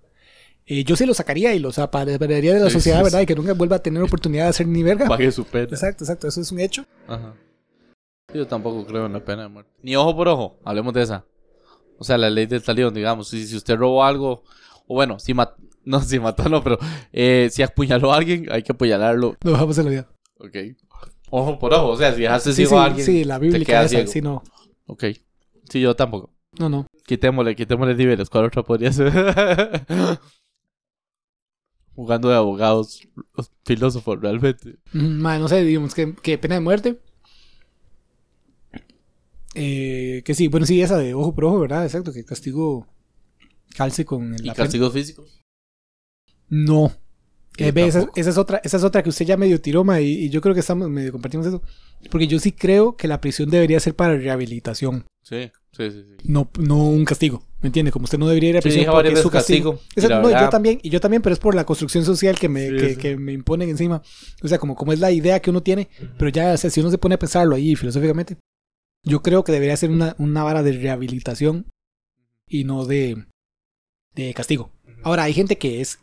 [0.70, 3.18] Eh, yo sí lo sacaría y lo separaría de la Sí, sociedad, sí, ¿verdad?
[3.20, 3.22] sí.
[3.24, 5.08] Y que nunca vuelva a tener oportunidad de hacer ni verga.
[5.08, 5.64] Pague su pena.
[5.64, 6.84] Exacto, exacto, eso es un hecho.
[7.08, 7.34] Ajá.
[8.34, 9.70] Yo tampoco creo en la pena de muerte.
[9.82, 11.24] Ni ojo por ojo, hablemos de esa.
[11.98, 13.28] O sea, la ley del talión, digamos.
[13.28, 14.44] Si, si usted robó algo,
[14.86, 16.78] o bueno, si ma- No, si mató no, pero
[17.12, 19.36] eh, si apuñaló a alguien, hay que apuñalarlo.
[19.42, 20.08] Lo dejamos en la vida.
[20.38, 20.56] Ok.
[21.30, 23.92] Ojo por ojo, o sea, si dejaste Sí, a alguien, sí, la te bíblica quedas
[23.92, 24.42] esa, sí, no.
[24.86, 25.04] Ok.
[25.70, 26.34] Sí, yo tampoco.
[26.58, 26.86] No, no.
[27.06, 28.28] Quitémosle, quitémosle niveles.
[28.28, 29.12] ¿Cuál otra podría ser?
[31.94, 33.00] Jugando de abogados,
[33.64, 34.76] filósofos, realmente.
[34.92, 37.00] Mm, mae, no sé, digamos que, que pena de muerte.
[39.58, 41.84] Eh, que sí, bueno, sí, esa de ojo por ojo, ¿verdad?
[41.84, 42.86] Exacto, que castigo
[43.76, 44.54] calce con ¿Y la pena.
[44.54, 45.40] castigos físicos?
[46.48, 46.92] No.
[47.58, 50.00] Eh, ve, esa, esa es otra, esa es otra que usted ya medio tiró, ma,
[50.00, 51.60] y, y yo creo que estamos medio compartimos eso.
[52.10, 56.04] Porque yo sí creo que la prisión debería ser para rehabilitación, Sí, sí, sí.
[56.06, 56.14] sí.
[56.24, 57.42] no, no un castigo.
[57.60, 57.90] ¿Me entiende?
[57.90, 59.80] Como usted no debería ir a prisión porque es su castigo.
[59.96, 62.48] y no, y yo también, y yo también, pero es por la construcción social que
[62.48, 62.96] me, Sí, que, sí.
[62.96, 64.00] que me imponen encima.
[64.42, 66.78] O sea, como, como es la idea que uno tiene, pero ya, o sea, si
[66.80, 68.36] uno se pone a pensarlo ahí filosóficamente,
[69.04, 71.66] yo creo que debería ser una, una vara de rehabilitación
[72.46, 73.24] y no de,
[74.14, 74.70] de castigo.
[75.04, 75.98] Ahora, hay gente que es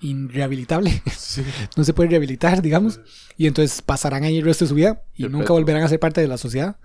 [0.00, 1.42] inrehabilitable, Sí.
[1.76, 3.00] no se puede rehabilitar, digamos,
[3.36, 5.28] y entonces pasarán ahí el resto de su vida y Perfecto.
[5.38, 6.76] nunca volverán a ser parte de la sociedad,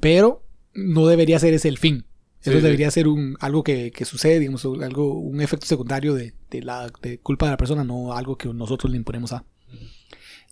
[0.00, 2.06] pero no debería ser ese el fin.
[2.40, 2.62] Eso Sí, sí.
[2.62, 6.90] debería ser un, algo que, que sucede, digamos, algo, un efecto secundario de, de la
[7.02, 9.44] de culpa de la persona, no algo que nosotros le imponemos a.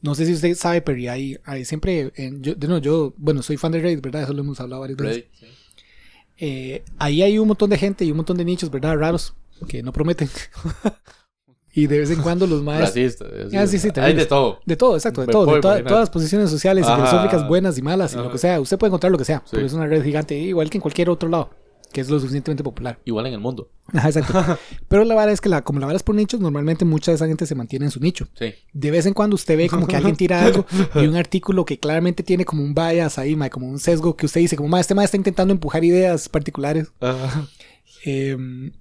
[0.03, 3.43] No sé si usted sabe, pero hay, hay siempre, en- yo, de nuevo, yo, bueno,
[3.43, 4.23] soy fan de Reddit, ¿verdad?
[4.23, 5.25] Eso lo hemos hablado varias veces.
[5.39, 5.47] Sí.
[6.39, 8.97] Eh, ahí hay un montón de gente y un montón de nichos, ¿verdad?
[8.97, 9.35] Raros,
[9.69, 10.31] que no prometen.
[11.75, 12.81] y de vez en cuando los más...
[12.81, 13.27] Racista.
[13.55, 14.61] Ah, sí, sí, Hay de todo.
[14.65, 15.85] De todo, exacto, de Me todo, de imaginar.
[15.85, 18.59] todas las posiciones sociales y filosóficas buenas y malas y lo que sea.
[18.59, 21.11] Usted puede encontrar lo que sea, pero es una red gigante, igual que en cualquier
[21.11, 21.51] otro lado,
[21.92, 22.98] que es lo suficientemente popular.
[23.05, 23.70] Igual en el mundo.
[23.92, 24.59] Ajá, exacto.
[24.88, 27.16] pero la vara es que la, como la vara es por nichos, normalmente mucha de
[27.16, 28.29] esa gente se mantiene en su nicho.
[28.38, 28.55] Sí.
[28.72, 31.79] De vez en cuando usted ve como que alguien tira algo y un artículo que
[31.79, 34.81] claramente tiene como un bias ahí, mae, como un sesgo que usted dice, como, "Ma,
[34.81, 36.92] este mae está intentando empujar ideas particulares.
[38.05, 38.72] Em,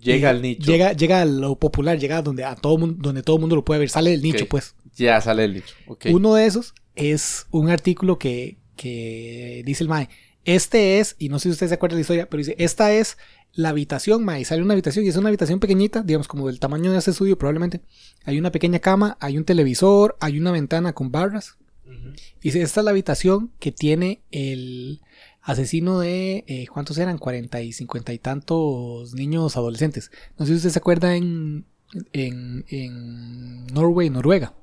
[0.00, 0.70] Llega eh, al nicho.
[0.70, 3.64] Llega, llega a lo popular, llega a donde, a todo mundo, donde todo mundo lo
[3.64, 4.74] puede ver, sale del nicho, pues.
[4.94, 5.74] Ya sale el nicho.
[6.10, 10.08] Uno de esos es un artículo que, que dice el Mae.
[10.48, 12.90] Este es, y no sé si usted se acuerda de la historia, pero dice, esta
[12.90, 13.18] es
[13.52, 14.40] la habitación, Mae.
[14.40, 17.10] Y sale una habitación y es una habitación pequeñita, digamos como del tamaño de ese
[17.10, 17.82] estudio probablemente.
[18.24, 21.58] Hay una pequeña cama, hay un televisor, hay una ventana con barras.
[22.40, 25.02] Y dice, esta es la habitación que tiene el
[25.42, 27.18] asesino de, eh, ¿cuántos eran?
[27.18, 30.10] 40 y 50 y tantos niños adolescentes.
[30.38, 31.66] No sé si usted se acuerda en,
[32.14, 34.54] en, en Norway, Noruega.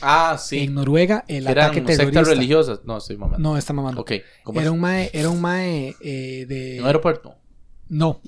[0.00, 0.58] Ah, sí.
[0.60, 2.34] En Noruega, el Eran ataque sectas terrorista.
[2.34, 2.80] religiosas.
[2.84, 3.38] No, estoy mamando.
[3.48, 4.00] No, está mamando.
[4.00, 4.12] Ok.
[4.44, 4.72] ¿Cómo Era es?
[4.74, 6.74] un mae, era un mae eh, de...
[6.76, 7.34] ¿En un aeropuerto?
[7.88, 8.20] No.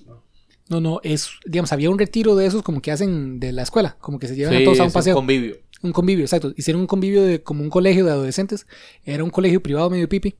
[0.68, 3.96] No, no, es, digamos, había un retiro de esos como que hacen de la escuela,
[4.00, 5.14] como que se llevan Sí, a todos a un paseo.
[5.14, 5.56] convivio.
[5.82, 6.52] Un convivio, exacto.
[6.56, 8.66] Hicieron un convivio de como un colegio de adolescentes.
[9.04, 10.34] Era un colegio privado medio pipi.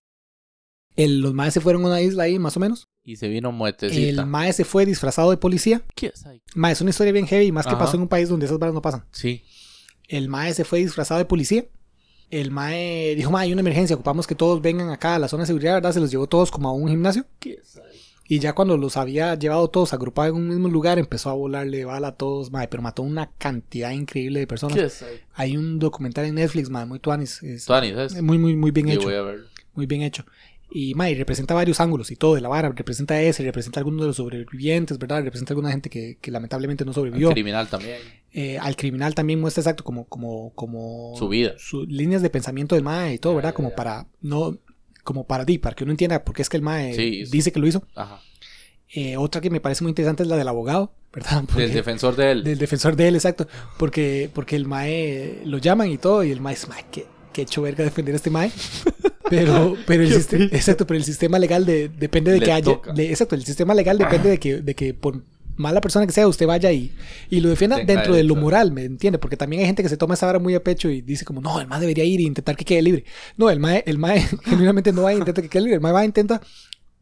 [0.96, 2.88] El- los maes se fueron a una isla ahí, más o menos.
[3.04, 4.20] Y se vino muertecita.
[4.22, 5.80] El mae se fue disfrazado de policía.
[5.94, 6.42] ¿Qué es ahí?
[6.54, 7.78] Mae, es una historia bien heavy, más que Ajá.
[7.78, 9.04] pasó en un país donde esas balas no pasan.
[9.12, 9.44] Sí.
[10.08, 11.66] El mae se fue disfrazado de policía.
[12.30, 15.44] El mae dijo, mae, hay una emergencia, ocupamos que todos vengan acá a la zona
[15.44, 15.92] de seguridad, ¿verdad?
[15.92, 17.24] Se los llevó todos como a un gimnasio.
[17.38, 17.80] ¿Qué es?
[18.30, 21.86] Y ya cuando los había llevado todos agrupados en un mismo lugar, empezó a volarle
[21.86, 24.76] bala a todos, mae, pero mató una cantidad increíble de personas.
[24.76, 25.04] ¿Qué es?
[25.32, 27.42] Hay un documental en Netflix, mae, muy tuanis.
[27.42, 28.20] es Tuani, ¿sabes?
[28.20, 29.04] muy, muy, muy bien hecho.
[29.04, 29.44] voy a ver.
[29.74, 30.26] Muy bien hecho.
[30.70, 32.68] Y Mae representa varios ángulos y todo de la vara.
[32.68, 35.22] Representa ese, representa a algunos de los sobrevivientes, ¿verdad?
[35.22, 37.28] Representa a alguna gente que, que lamentablemente no sobrevivió.
[37.28, 37.96] El criminal también.
[38.32, 41.54] Eh, al criminal también muestra exacto como, como, como Su vida.
[41.58, 43.54] sus líneas de pensamiento del Mae y todo, ¿verdad?
[43.54, 44.58] Como para no,
[45.02, 47.52] como para di, para que uno entienda por qué es que el Mae Sí, dice
[47.52, 47.82] que lo hizo.
[47.94, 48.20] Ajá.
[48.94, 51.42] Eh, otra que me parece muy interesante es la del abogado, ¿verdad?
[51.46, 52.44] Porque- Del defensor de él.
[52.44, 53.46] del defensor de él, exacto.
[53.78, 57.42] Porque, porque el Mae lo llaman y todo, y el Mae es, Mae, qué, qué
[57.42, 58.50] hecho verga defender a este Mae.
[59.30, 62.80] Pero, pero el sistema, exacto, pero el sistema legal de, depende de Le que haya,
[62.94, 65.22] de- exacto, el sistema legal depende de que, de que por
[65.58, 66.92] mala persona que sea, usted vaya y,
[67.28, 69.18] y lo defienda Tenga dentro de lo moral, ¿me entiende?
[69.18, 71.40] Porque también hay gente que se toma esa vara muy a pecho y dice como,
[71.40, 73.04] no, el mae debería ir e intentar que quede libre.
[73.36, 75.92] No, el mae, el mae genuinamente no va a intentar que quede libre, el mae
[75.92, 76.40] va a intentar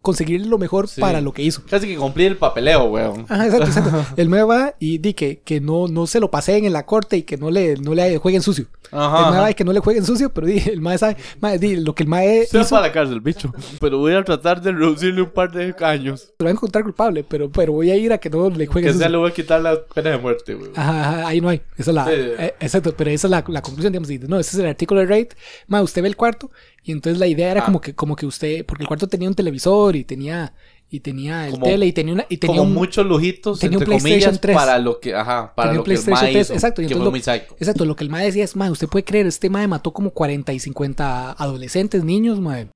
[0.07, 1.01] conseguir lo mejor Sí.
[1.01, 1.63] para lo que hizo.
[1.69, 3.27] Casi que cumplir el papeleo, weón.
[3.29, 4.07] Ajá, exacto, exacto.
[4.17, 7.17] El mae va y di que, que no, no se lo paseen en la corte
[7.17, 8.67] y que no le, no le jueguen sucio.
[8.93, 9.27] Ajá.
[9.27, 11.59] el mae va y que no le jueguen sucio, pero di, el mae sabe, mae,
[11.59, 13.53] di, lo que el mae Se va hizo, para la cárcel, bicho.
[13.81, 16.33] Pero voy a tratar de reducirle un par de años.
[16.39, 18.73] lo va a encontrar culpable, pero, pero voy a ir a que no le Que
[18.73, 19.09] jueguen sea sucio.
[19.11, 20.71] le voy a quitar la pena de muerte, weón.
[20.77, 21.61] Ajá, ajá, ahí no hay.
[21.77, 24.11] Esa es la, Sí, eh, exacto, pero esa es la, la conclusión, digamos.
[24.11, 25.29] y, No, ese es el artículo de Raid.
[25.67, 26.51] Ma, usted ve el cuarto
[26.87, 27.65] y entonces la idea era Ah.
[27.67, 30.55] como que como que usted, porque el cuarto tenía un televisor y tenía
[30.89, 33.77] y tenía el Como- tele y tenía una y tenía Como un, muchos lujitos, tenía
[33.79, 34.57] un entre PlayStation comillas, 3.
[34.57, 36.81] para lo que, ajá, para Tenía lo un que el PlayStation mae 3, hizo, exacto,
[36.83, 37.57] y que entonces lo-.
[37.59, 40.11] Exacto, lo que el mae decía es, mae, usted puede creer, este mae mató como
[40.13, 42.69] 40 y 50 adolescentes, niños, mae.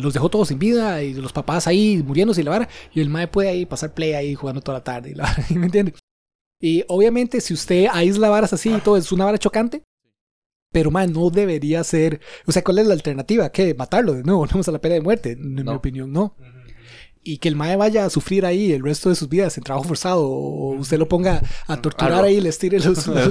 [0.00, 2.68] Los dejó todos sin vida y los papás ahí muriéndose y la vara.
[2.94, 5.44] Y el mae puede ahí pasar play ahí jugando toda la tarde y la vara,
[5.50, 5.94] ¿me entiendes?
[6.62, 9.82] Y obviamente, si usted aísla varas así y todo, es una vara chocante.
[10.72, 12.20] Pero, man, no debería ser.
[12.46, 13.50] O sea, ¿cuál es la alternativa?
[13.50, 13.74] ¿Qué?
[13.74, 14.40] ¿Matarlo de nuevo?
[14.46, 15.32] ¿Volvemos a la pena de muerte?
[15.32, 15.74] En mi No.
[15.74, 16.34] opinión, no.
[17.22, 19.86] Y que el mae vaya a sufrir ahí el resto de sus vidas en trabajo
[19.86, 20.26] forzado.
[20.26, 23.06] O usted lo ponga a torturar ahí y les tire los.
[23.06, 23.28] los,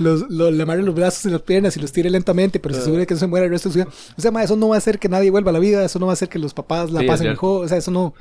[0.00, 2.80] los- los- le amarre los brazos y las piernas y los tire lentamente, pero se
[2.80, 3.88] asegure que no se muera el resto de su vida.
[4.18, 5.84] O sea, mae, eso no va a hacer que nadie vuelva a la vida.
[5.84, 7.64] Eso no va a hacer que los papás la Sí, pasen mejor.
[7.64, 8.14] O sea, eso no.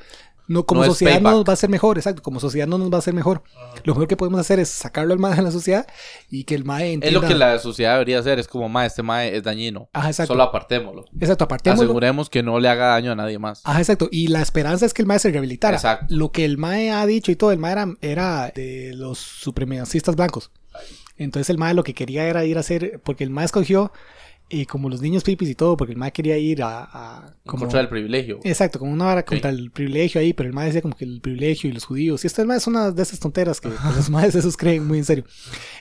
[0.47, 2.21] No, como No es sociedad no nos va a hacer mejor, exacto.
[2.21, 3.41] Como sociedad no nos va a hacer mejor.
[3.83, 5.87] Lo mejor que podemos hacer es sacarlo al mae de la sociedad
[6.29, 7.19] y que el mae Es entienda.
[7.21, 8.37] lo que la sociedad debería hacer.
[8.39, 9.89] Es como, ma, este mae es dañino.
[9.93, 10.33] Ajá, exacto.
[10.33, 11.05] Solo apartémoslo.
[11.19, 11.83] Exacto, apartémoslo.
[11.85, 13.61] Aseguremos que no le haga daño a nadie más.
[13.63, 14.07] Ajá, exacto.
[14.11, 15.75] Y la esperanza es que el mae se rehabilitara.
[15.77, 16.05] Exacto.
[16.09, 20.15] Lo que el mae ha dicho y todo, el mae era, era de los supremacistas
[20.15, 20.51] blancos.
[21.17, 23.91] Entonces el mae lo que quería era ir a hacer, porque el mae escogió,
[24.47, 26.83] y como los niños pipis y todo, porque el mae quería ir a...
[26.83, 28.39] a En como, contra del privilegio.
[28.43, 31.19] Exacto, como una vara contra el privilegio ahí, pero el mae decía como que el
[31.19, 32.23] privilegio y los judíos.
[32.23, 34.85] Y esto el mae es una de esas tonteras que pues, los maes esos creen
[34.85, 35.25] muy en serio.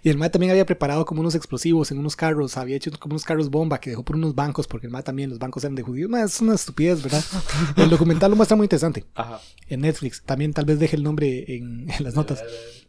[0.02, 3.12] Y el mae también había preparado como unos explosivos en unos carros, había hecho como
[3.12, 5.74] unos carros bomba que dejó por unos bancos, porque el mae también, los bancos eran
[5.74, 6.08] de judíos.
[6.08, 7.22] Mae, es una estupidez, ¿verdad?
[7.76, 9.40] El documental lo muestra muy interesante Ajá.
[9.68, 10.22] en Netflix.
[10.24, 12.42] También tal vez deje el nombre en, en las notas,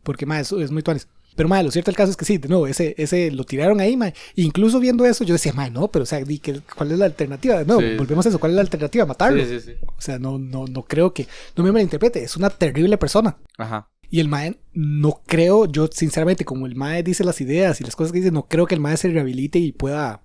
[0.03, 1.07] porque mae, eso es muy tuanes.
[1.35, 3.79] Pero mae, lo cierto del caso es que sí, de nuevo, ese, ese lo tiraron
[3.81, 4.13] ahí, mae.
[4.35, 7.05] Incluso viendo eso, yo decía, mae, no, pero o sea, di que, ¿cuál es la
[7.05, 7.63] alternativa?
[7.65, 7.95] No, Sí.
[7.97, 9.05] volvemos a eso, ¿cuál es la alternativa?
[9.05, 9.43] Matarlo.
[9.43, 9.71] Sí, sí, sí.
[9.85, 11.27] O sea, no, no, no creo que.
[11.55, 13.37] No me malinterprete, es una terrible persona.
[13.57, 13.89] Ajá.
[14.09, 17.95] Y el Mae, no creo, yo sinceramente, como el Mae dice las ideas y las
[17.95, 20.21] cosas que dice, no creo que el Mae se rehabilite y pueda.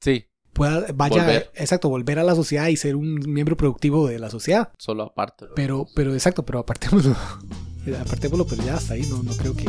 [0.00, 0.26] Sí.
[0.52, 1.50] pueda vaya, Volver.
[1.54, 4.70] exacto, volver a la sociedad y ser un miembro productivo de la sociedad.
[4.78, 5.46] Solo aparte.
[5.56, 7.16] Pero, pero exacto, pero apartémoslo.
[8.00, 9.64] Apartémoslo, pero ya hasta ahí, no, no creo que.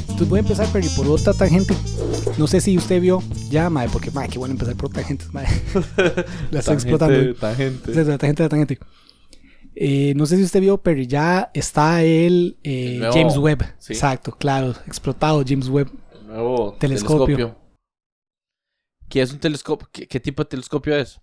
[0.00, 1.74] Entonces voy a empezar, Perry, por otra tangente.
[2.38, 5.46] No sé si usted vio ya, mae, porque mae, qué bueno empezar por tangentes, mae.
[6.50, 7.34] La estoy explotando.
[7.34, 7.94] Tangente.
[8.04, 8.78] La tangente, la tangente.
[9.74, 13.74] Eh, no sé si usted vio, pero ya está el, eh, El nuevo- James Webb.
[13.78, 13.92] sí.
[13.92, 15.90] Exacto, claro, explotado James Webb.
[16.18, 17.26] El nuevo Telescopio.
[17.36, 17.58] telescopio.
[19.10, 19.86] ¿Qué es un telescopio?
[19.92, 21.20] ¿Qué, qué tipo de telescopio es?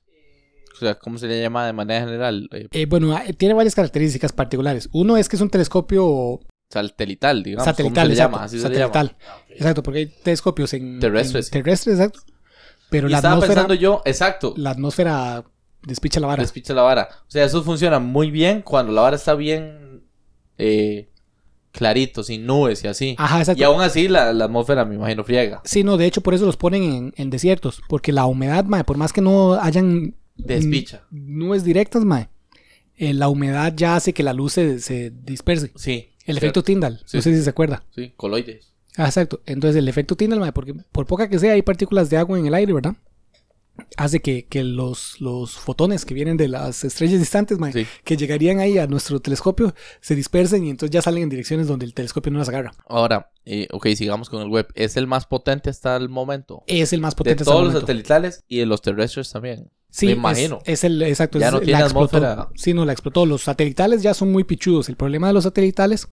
[0.73, 2.49] O sea, ¿cómo se le llama de manera general?
[2.51, 4.89] Eh, Eh, bueno, ah, tiene varias características particulares.
[4.91, 7.65] Uno es que es un telescopio satelital, digamos.
[7.65, 8.43] satelital, ¿Cómo se le llama?
[8.43, 9.07] Así satelital.
[9.09, 9.43] se le llama.
[9.49, 11.47] Exacto, porque hay telescopios en Terrestres.
[11.47, 12.19] en terrestres, exacto.
[12.89, 15.43] Pero Y la estaba atmósfera, pensando yo, exacto, la atmósfera
[15.85, 16.41] despicha la vara.
[16.41, 17.09] despicha la vara.
[17.27, 20.03] O sea, eso funciona muy bien cuando la vara está bien
[20.57, 21.09] eh,
[21.71, 23.15] clarito, sin nubes y así.
[23.17, 23.59] Ajá, exacto.
[23.61, 25.61] Y aún así la, la atmósfera, me imagino, friega.
[25.65, 28.83] Sí, no, de hecho por eso los ponen en, en desiertos, porque la humedad, mae,
[28.83, 31.03] por más que no hayan Despicha.
[31.11, 32.29] mm, nubes directas, mae,
[32.97, 35.71] eh, la humedad ya hace que la luz se, se disperse.
[35.75, 36.09] Sí.
[36.25, 36.45] El cierto.
[36.45, 37.17] efecto Tyndall, Sí.
[37.17, 37.83] no sé si se acuerda.
[37.93, 38.73] Sí, coloides.
[38.95, 39.41] Ah, exacto.
[39.45, 42.45] Entonces el efecto Tyndall, mae, porque por poca que sea hay partículas de agua en
[42.45, 42.95] el aire, ¿verdad?
[43.97, 47.87] Hace que, que los, los fotones que vienen de las estrellas distantes, Sí.
[48.03, 51.85] que llegarían ahí a nuestro telescopio, se dispersen y entonces ya salen en direcciones donde
[51.85, 52.73] el telescopio no las agarra.
[52.87, 54.67] Ahora, eh, ok, sigamos con el web.
[54.75, 56.63] ¿Es el más potente hasta el momento?
[56.67, 57.87] Es el más De potente hasta el todos los momento.
[57.87, 59.71] satelitales y de los terrestres también.
[59.89, 60.59] Sí, me imagino.
[60.65, 61.37] Es, el exacto.
[61.39, 62.17] Ya es- no la tiene explotó.
[62.17, 62.49] atmósfera.
[62.55, 63.25] Sí, no, la explotó.
[63.25, 64.89] Los satelitales ya son muy pichudos.
[64.89, 66.07] El problema de los satelitales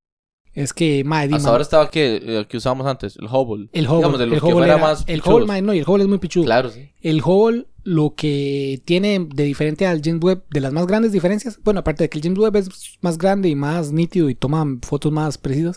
[0.52, 3.68] es que, mae, Hasta man, ahora estaba que, eh, que usábamos antes, el Hubble.
[3.72, 5.84] el Hubble, Digamos, de los el que fuera era- más el mae, no, y el
[5.88, 6.44] Hubble es muy pichudo.
[6.44, 6.90] Claro, sí.
[7.00, 11.58] El Hubble lo que tiene de diferente al James Webb, de las más grandes diferencias,
[11.62, 14.66] bueno, aparte de que el James Webb es más grande y más nítido y toma
[14.82, 15.76] fotos más precisas,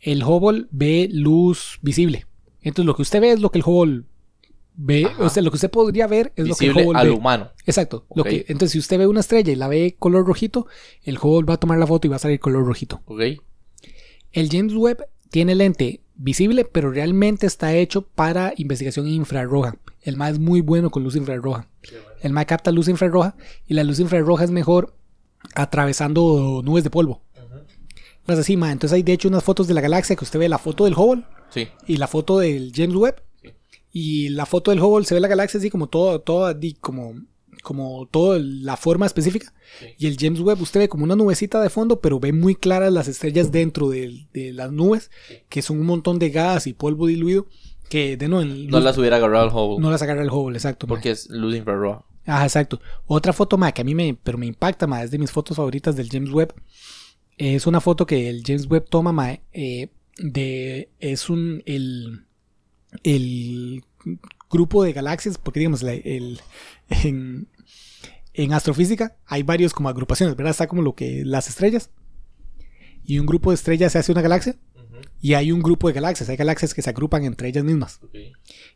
[0.00, 2.26] el Hubble ve luz visible.
[2.60, 4.04] Entonces lo que usted ve es lo que el Hubble
[4.74, 5.24] ve, Ajá.
[5.24, 7.14] o sea, lo que usted podría ver es lo que el Hubble al ve.
[7.14, 7.48] humano.
[7.66, 8.06] Exacto.
[8.14, 10.66] Lo que, entonces, si usted ve una estrella y la ve color rojito,
[11.02, 13.02] el Hubble va a tomar la foto y va a salir color rojito.
[13.06, 13.20] ¿Ok?
[14.32, 19.76] El James Webb tiene lente visible, pero realmente está hecho para investigación infrarroja.
[20.02, 21.68] El MA es muy bueno con luz infrarroja.
[22.20, 23.36] El MA capta luz infrarroja
[23.66, 24.94] y la luz infrarroja es mejor
[25.54, 27.22] atravesando nubes de polvo.
[28.26, 28.70] No es así, ma.
[28.72, 30.94] Entonces hay de hecho unas fotos de la galaxia que usted ve la foto del
[30.94, 31.68] Hubble Sí.
[31.86, 33.22] y la foto del James Webb.
[33.42, 33.50] Sí.
[33.90, 37.14] Y la foto del Hubble se ve la galaxia así como todo, todo, como,
[37.68, 39.52] como toda la forma específica.
[39.78, 39.86] Sí.
[39.98, 42.90] Y el James Webb usted ve como una nubecita de fondo, pero ve muy claras
[42.92, 45.10] las estrellas dentro de, las nubes,
[45.50, 47.46] que son un montón de gas y polvo diluido,
[47.90, 49.82] que de en No luz- las hubiera agarrado el Hubble.
[49.82, 50.86] no las agarra el Hubble, exacto.
[50.86, 50.94] ma.
[50.94, 52.04] porque es luz infrarroja.
[52.24, 52.80] Ajá, exacto.
[53.06, 55.56] Otra foto, ma, que a mí me, pero me impacta, ma, es de mis fotos
[55.58, 56.54] favoritas del James Webb.
[57.36, 62.24] Es una foto que el James Webb toma, ma, eh, de, es un, el,
[63.02, 63.82] el
[64.50, 66.40] grupo de galaxias, porque digamos, la- el,
[67.04, 67.46] en,
[68.44, 70.52] en astrofísica hay varios como agrupaciones, ¿verdad?
[70.52, 71.90] Está como lo que, las estrellas.
[73.04, 74.56] Y un grupo de estrellas se hace una galaxia.
[75.20, 76.28] Y hay un grupo de galaxias.
[76.28, 78.00] Hay galaxias que se agrupan entre ellas mismas.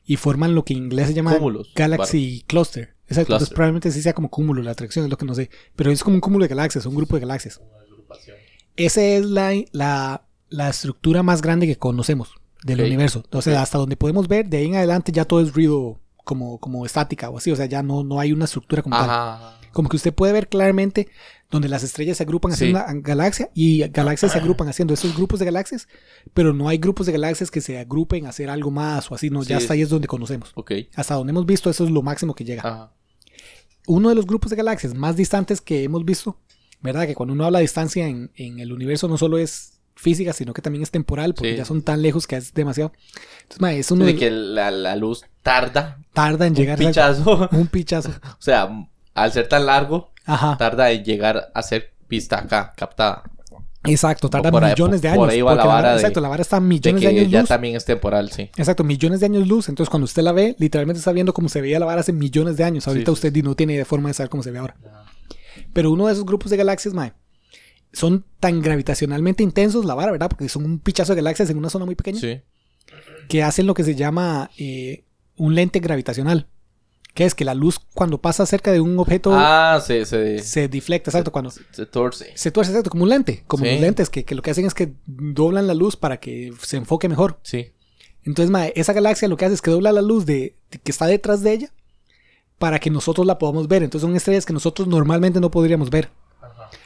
[0.04, 1.72] Y forman lo que en inglés se llama Cúmulos.
[1.74, 2.94] Galaxy Cluster.
[3.06, 3.20] Exacto.
[3.20, 3.54] Entonces Cluster.
[3.54, 5.50] probablemente sí sea como cúmulo la atracción, es lo que no sé.
[5.76, 7.60] Pero es como un cúmulo de galaxias, un grupo de galaxias.
[8.76, 12.30] Esa es la, la, la estructura más grande que conocemos
[12.64, 13.24] del universo.
[13.30, 13.62] O sea, Ok.
[13.62, 17.30] hasta donde podemos ver, de ahí en adelante ya todo es ruido como, como estática
[17.30, 17.50] o así.
[17.50, 19.58] O sea, ya no, no hay una estructura como tal.
[19.72, 21.08] Como que usted puede ver claramente
[21.50, 22.84] donde las estrellas se agrupan haciendo Sí.
[22.90, 25.86] una galaxia y galaxias se agrupan haciendo esos grupos de galaxias,
[26.34, 29.28] pero no hay grupos de galaxias que se agrupen a hacer algo más o así.
[29.30, 30.52] No, ya hasta ahí es donde conocemos.
[30.54, 30.72] Ok.
[30.94, 32.92] Hasta donde hemos visto, eso es lo máximo que llega Ajá.
[33.86, 36.38] uno de los grupos de galaxias más distantes que hemos visto,
[36.80, 37.06] ¿verdad?
[37.06, 40.52] Que cuando uno habla de distancia en, en el universo no solo es física, sino
[40.52, 41.56] que también es temporal, porque Sí.
[41.58, 42.92] ya son tan lejos que es demasiado.
[43.42, 46.86] Entonces, mae, es uno de de que la, la luz tarda tarda en llegar un
[46.86, 47.48] pichazo.
[47.52, 48.10] un pichazo.
[48.10, 48.68] o sea,
[49.14, 53.22] al ser tan largo, Ajá, tarda en llegar a ser vista acá, captada.
[53.84, 55.32] exacto, tarda Por ahí- millones de por años.
[55.32, 57.40] ahí va la vara de- exacto, la vara está De millones de, que años ya
[57.40, 57.48] luz.
[57.48, 58.50] también es temporal, sí.
[58.56, 59.68] Exacto, millones de años luz.
[59.68, 62.56] Entonces, cuando usted la ve, literalmente está viendo cómo se veía la vara hace millones
[62.56, 62.86] de años.
[62.86, 64.76] Ahorita sí, usted no tiene forma de saber cómo se ve ahora.
[65.72, 67.12] Pero uno de esos grupos de galaxias, mae,
[67.92, 70.28] son tan gravitacionalmente intensos la vara, ¿verdad?
[70.30, 72.20] Porque son un pichazo de galaxias en una zona muy pequeña.
[72.20, 72.40] Sí.
[73.28, 75.04] que hacen lo que se llama eh,
[75.36, 76.48] un lente gravitacional.
[77.14, 80.66] Que es que la luz cuando pasa cerca de un objeto Ah, se, se, se
[80.68, 82.32] deflecta, exacto, cuando se torce.
[82.34, 83.70] se tuerce, exacto, como un lente, como Sí.
[83.72, 86.78] los lentes que, que lo que hacen es que doblan la luz para que se
[86.78, 87.38] enfoque mejor.
[87.42, 87.72] Sí.
[88.24, 91.06] Entonces, esa galaxia lo que hace es que dobla la luz de, de que está
[91.06, 91.72] detrás de ella
[92.58, 93.82] para que nosotros la podamos ver.
[93.82, 96.08] Entonces son estrellas que nosotros normalmente no podríamos ver.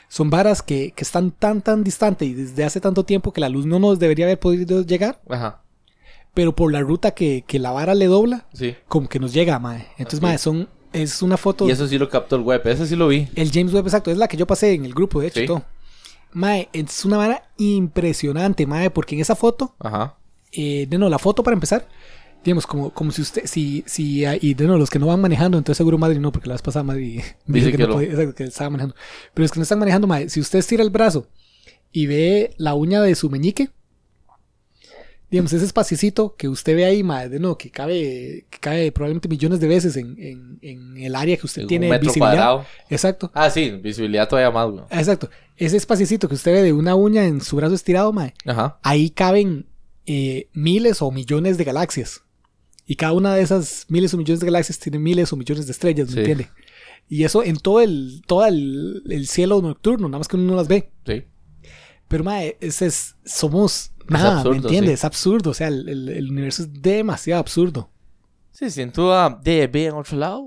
[0.09, 3.49] Son varas que, que están tan, tan distantes y desde hace tanto tiempo que la
[3.49, 5.63] luz no nos debería haber podido llegar, Ajá.
[6.33, 8.75] pero por la ruta que, que la vara le dobla, Sí.
[8.89, 9.87] como que nos llega, mae.
[9.99, 10.23] Entonces, Ok.
[10.23, 11.67] mae, son, es una foto.
[11.67, 12.63] Y eso sí lo captó el web.
[12.67, 13.29] Ese sí lo vi.
[13.35, 15.47] El James Webb, exacto, es la que yo pasé en el grupo, de hecho, Sí.
[15.47, 15.65] todo.
[16.33, 20.15] Mae, es una vara impresionante, mae, porque en esa foto, Ajá.
[20.53, 21.89] eh, no, la foto para empezar,
[22.47, 25.21] digamos, como, como si usted, si, si, hay- y de no, los que no van
[25.21, 28.09] manejando, entonces seguro Madrid no, porque la vez pasada Madrid dijo que, que no podía,
[28.11, 28.95] exacto, que estaba manejando.
[29.35, 31.29] Pero es que no están manejando, mae, si usted estira el brazo
[31.93, 33.69] y ve la uña de su meñique,
[35.31, 39.29] digamos, ese espaciocito que usted ve ahí, mae, de no, que cabe, que cabe probablemente
[39.29, 42.31] millones de veces en, en, en el área que usted Un tiene metro visibilidad.
[42.37, 42.65] cuadrado.
[42.89, 43.31] Exacto.
[43.35, 44.85] Ah, sí, visibilidad todavía más, güey.
[44.91, 45.29] Exacto.
[45.57, 48.15] Ese espaciocito que usted ve de una uña en su brazo estirado,
[48.47, 48.79] Ajá.
[48.83, 49.67] ahí caben
[50.07, 52.23] eh, miles o millones de galaxias.
[52.87, 55.73] Y cada una de esas miles o millones de galaxias tiene miles o millones de
[55.73, 56.19] estrellas, ¿me Sí.
[56.21, 56.49] entiende?
[57.09, 60.57] Y eso en todo el, todo el, el cielo nocturno, nada más que uno no
[60.57, 60.93] las ve.
[61.05, 61.25] Sí.
[62.09, 64.91] Pero, mae, es, somos nada, absurdo, ¿me entiendes?
[64.91, 64.95] sí.
[64.95, 65.51] Es absurdo.
[65.51, 67.91] O sea, el, el- el universo es demasiado absurdo.
[68.53, 70.47] Sí, sin duda ver en otro lado.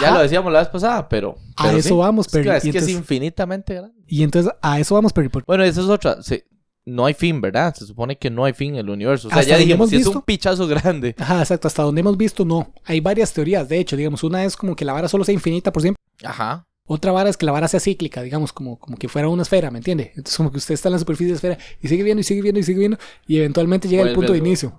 [0.00, 1.36] Ya lo decíamos la vez pasada, pero.
[1.56, 1.94] A pero eso sí.
[1.94, 2.56] vamos, Es que, Perry.
[2.56, 3.94] es, que es infinitamente grande.
[4.06, 5.28] Y entonces a eso vamos, Perry.
[5.46, 6.22] Bueno, esa es otra.
[6.22, 6.42] sí,
[6.84, 7.74] no hay fin, ¿verdad?
[7.74, 9.28] Se supone que no hay fin en el universo.
[9.28, 10.18] O sea, Hasta ya dijimos, si es visto.
[10.18, 11.14] un pichazo grande.
[11.18, 11.68] Ajá, exacto.
[11.68, 12.72] Hasta donde hemos visto, no.
[12.84, 13.96] Hay varias teorías, de hecho.
[13.96, 16.00] Digamos, una es como que la vara solo sea infinita por siempre.
[16.24, 16.66] Ajá.
[16.84, 19.70] Otra vara es que la vara sea cíclica, digamos, como, como que fuera una esfera,
[19.70, 20.08] ¿me entiende?
[20.16, 22.24] Entonces, como que usted está en la superficie de la esfera y sigue viendo y
[22.24, 24.72] sigue viendo y sigue viendo y eventualmente llega al Vuelve punto de inicio.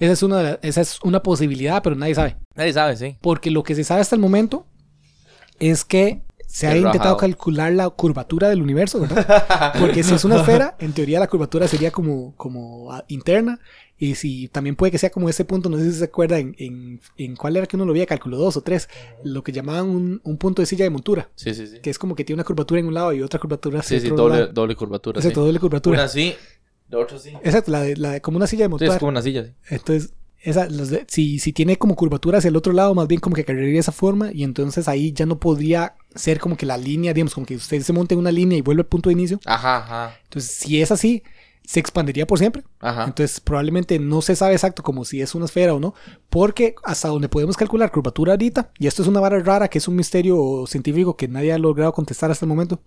[0.00, 2.36] Esa es, una, de la- esa es una posibilidad, pero nadie sabe.
[2.56, 3.18] Nadie sabe, sí.
[3.20, 4.66] Porque lo que se sabe hasta el momento
[5.60, 9.72] es que se ha intentado calcular la curvatura del universo, ¿verdad?
[9.80, 13.58] Porque si es una esfera, en teoría la curvatura sería como, como ah, interna.
[13.98, 16.54] Y si también puede que sea como ese punto, no sé si se acuerda en,
[16.58, 18.88] en, en cuál era que uno lo veía, cálculo 2 o 3,
[19.24, 21.78] lo que llamaban un, un punto de silla de montura, Sí, sí, sí.
[21.80, 24.06] que es como que tiene una curvatura en un lado y otra curvatura hacia Sí,
[24.06, 24.52] sí, otro doble, lado.
[24.52, 25.20] doble curvatura.
[25.20, 25.46] Exacto, sí.
[25.46, 25.98] doble curvatura.
[26.00, 26.34] Una sí,
[26.90, 27.30] la otra sí.
[27.44, 28.88] Exacto, la de, la de como una silla de Sí, montar.
[28.88, 29.52] es como una silla, sí.
[29.70, 33.20] Entonces, esa, los de- si, si tiene como curvatura hacia el otro lado, más bien
[33.20, 36.76] como que cargaría esa forma y entonces ahí ya no podría ser como que la
[36.76, 39.14] línea, digamos, como que usted se monte en una línea y vuelve al punto de
[39.14, 39.40] inicio.
[39.46, 40.16] Ajá, ajá.
[40.24, 41.22] Entonces, si es así,
[41.64, 42.64] se expandiría por siempre.
[42.80, 43.04] Ajá.
[43.04, 45.94] Entonces, probablemente no se sabe exacto como si es una esfera o no,
[46.28, 49.86] porque hasta donde podemos calcular curvatura ahorita, y esto es una vara rara que es
[49.88, 52.80] un misterio científico que nadie ha logrado contestar hasta el momento.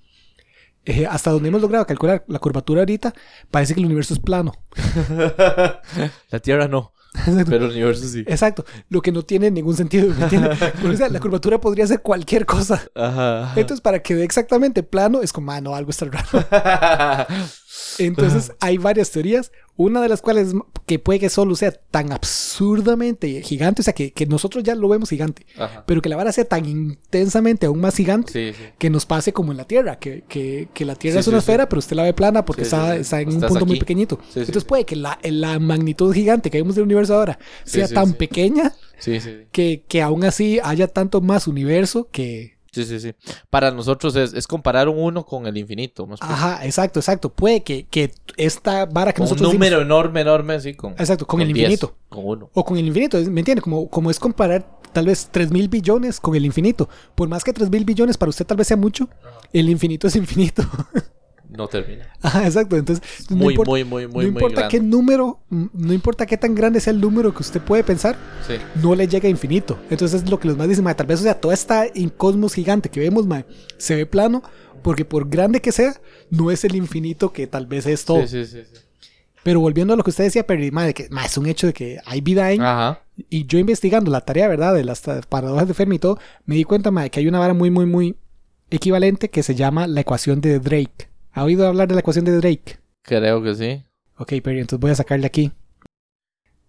[0.85, 3.13] eh, hasta donde hemos logrado calcular la curvatura ahorita,
[3.49, 4.51] parece que el universo es plano.
[6.29, 6.93] la Tierra no,
[7.49, 8.23] pero el universo sí.
[8.27, 10.13] Exacto, lo que no tiene ningún sentido.
[10.13, 10.49] ¿me entiende?
[10.81, 12.81] Porque, o sea, la curvatura podría ser cualquier cosa.
[12.95, 13.53] Ajá.
[13.55, 17.27] Entonces, para que dé exactamente plano, es como, ah, no, algo está raro.
[17.99, 19.51] Entonces, hay varias teorías.
[19.77, 20.53] Una de las cuales
[20.85, 24.87] que puede que solo sea tan absurdamente gigante, o sea, que, que nosotros ya lo
[24.87, 25.83] vemos gigante, Ajá.
[25.85, 28.63] pero que la vara sea tan intensamente aún más gigante Sí, sí.
[28.77, 31.39] que nos pase como en la Tierra, que, que, que la Tierra Sí, es una
[31.39, 34.19] esfera, pero usted la ve plana porque está, está en un Estás punto muy pequeñito.
[34.35, 38.73] Entonces, puede que la, la magnitud gigante que vemos del universo ahora sea tan pequeña
[39.51, 43.13] que, que aún así haya tanto más universo que, Sí, sí, sí.
[43.49, 46.05] Para nosotros es, es comparar un uno con el infinito.
[46.05, 46.33] ¿me explico?
[46.33, 47.29] Ajá, exacto, exacto.
[47.33, 50.91] Puede que, que esta vara que Con un nosotros número dimos- enorme, enorme, así con...
[50.93, 51.95] Exacto, con el 10, infinito.
[52.09, 52.49] Con uno.
[52.53, 53.61] O con el infinito, ¿me entiende?
[53.61, 56.89] Como, como es comparar tal vez 3 mil billones con el infinito.
[57.15, 59.07] Por más que 3 mil billones para usted tal vez sea mucho,
[59.53, 60.63] el infinito es infinito.
[61.49, 62.07] No termina.
[62.21, 62.75] Ajá, exacto.
[62.77, 64.77] Entonces, no Muy, importa, muy, muy, muy, no muy importa grande.
[64.77, 68.15] qué número, mm, no importa qué tan grande sea el número que usted puede pensar,
[68.47, 68.55] Sí.
[68.81, 69.77] no le llega a infinito.
[69.89, 71.85] Entonces es lo que los más dicen, tal vez, o sea, toda esta
[72.17, 73.45] cosmos gigante que vemos, mae,
[73.77, 74.43] se ve plano,
[74.81, 75.95] porque por grande que sea,
[76.29, 78.25] no es el infinito que tal vez es todo.
[78.27, 78.79] Sí, sí, sí, sí.
[79.43, 81.67] Pero volviendo a lo que usted decía, Perry, mae, de que mae, es un hecho
[81.67, 82.61] de que hay vida en...
[82.63, 83.01] Ajá.
[83.29, 84.73] Y yo investigando la tarea, ¿verdad?
[84.73, 87.53] De las paradojas de Fermi y todo, me di cuenta, mae, que hay una vara
[87.53, 88.15] muy, muy, muy
[88.71, 91.09] equivalente que se llama la ecuación de Drake.
[91.35, 92.79] ¿Ha oído hablar de la ecuación de Drake?
[93.01, 93.83] Creo que sí.
[94.17, 95.51] Ok, Perry, entonces voy a sacarle aquí.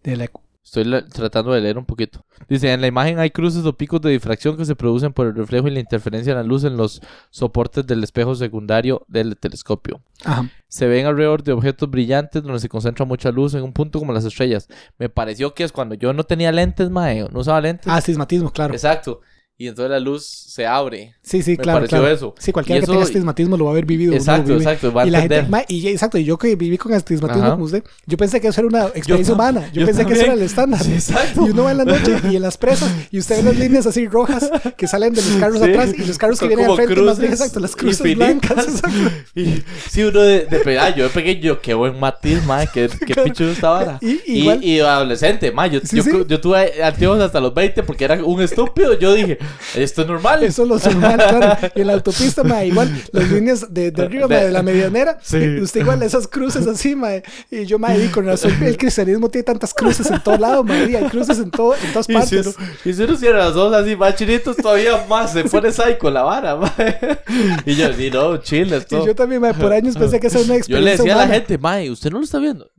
[0.03, 0.29] De la
[0.65, 2.25] Estoy tratando de leer un poquito.
[2.49, 5.37] Dice, en la imagen hay cruces o picos de difracción que se producen por el
[5.37, 7.01] reflejo y la interferencia de la luz en los
[7.31, 10.01] soportes del espejo secundario del telescopio.
[10.25, 10.51] Ajá.
[10.67, 14.13] Se ven alrededor de objetos brillantes donde se concentra mucha luz en un punto como
[14.13, 14.67] las estrellas.
[14.99, 17.87] Me pareció que es cuando yo no tenía lentes, mae, no usaba lentes.
[17.87, 18.75] Ah, astigmatismo, claro.
[18.75, 19.21] Exacto.
[19.59, 21.15] Y entonces la luz se abre.
[21.23, 21.79] Sí, sí, Me claro.
[21.79, 22.15] pareció claro.
[22.15, 22.35] eso.
[22.39, 24.13] Sí, cualquiera que tenga astigmatismo lo va a haber vivido.
[24.13, 24.57] Exacto, vive.
[24.59, 24.93] exacto.
[24.93, 27.53] Va a Y la gente, ma, y exacto, y yo que viví con astigmatismo Ajá.
[27.53, 29.71] como usted, yo pensé que eso era una experiencia humana.
[29.73, 30.83] Yo, yo pensé que eso era el estándar.
[30.83, 31.47] Sí, exacto.
[31.47, 33.87] Y uno va en la noche y en las presas y usted ve las líneas
[33.87, 35.71] así rojas que salen de los carros Sí.
[35.71, 38.29] atrás y los carros que vienen al frente más bien, cruces exacto, las cruces infinitas.
[38.57, 38.69] blancas.
[38.75, 39.11] exacto.
[39.37, 43.15] Y sí, uno de, de ah, yo de pequeño, qué buen matiz, ma, qué, qué
[43.25, 43.99] pichudo esta vara.
[44.03, 44.21] Y-
[44.63, 48.43] Y, adolescente, ma, yo, Sí, yo, yo tuve anteojos hasta los 20 porque era un
[48.43, 48.99] estúpido.
[48.99, 49.39] Yo dije,
[49.75, 50.43] esto es normal.
[50.43, 51.73] Eso es lo normal, claro.
[51.75, 55.19] Y en la autopista, ma, igual, las líneas de, de arriba, ma, de la medianera,
[55.23, 55.39] Sí.
[55.39, 57.09] y usted igual esas cruces así, ma,
[57.51, 60.77] y yo, ma, y con razón, el cristianismo tiene tantas cruces en todo lado, ma,
[60.79, 62.55] y hay cruces en, todo, en todas Y si, partes.
[62.85, 66.23] y si uno cierra los ojos así más chinitos, todavía más se pone psycho la
[66.23, 66.73] vara, ma.
[67.67, 69.05] Y yo, no, chill, Y esto.
[69.07, 71.27] yo también, ma, por años pensé que esa era una Yo experiencia le decía a
[71.27, 72.71] la gente, ma, ¿usted no lo está viendo?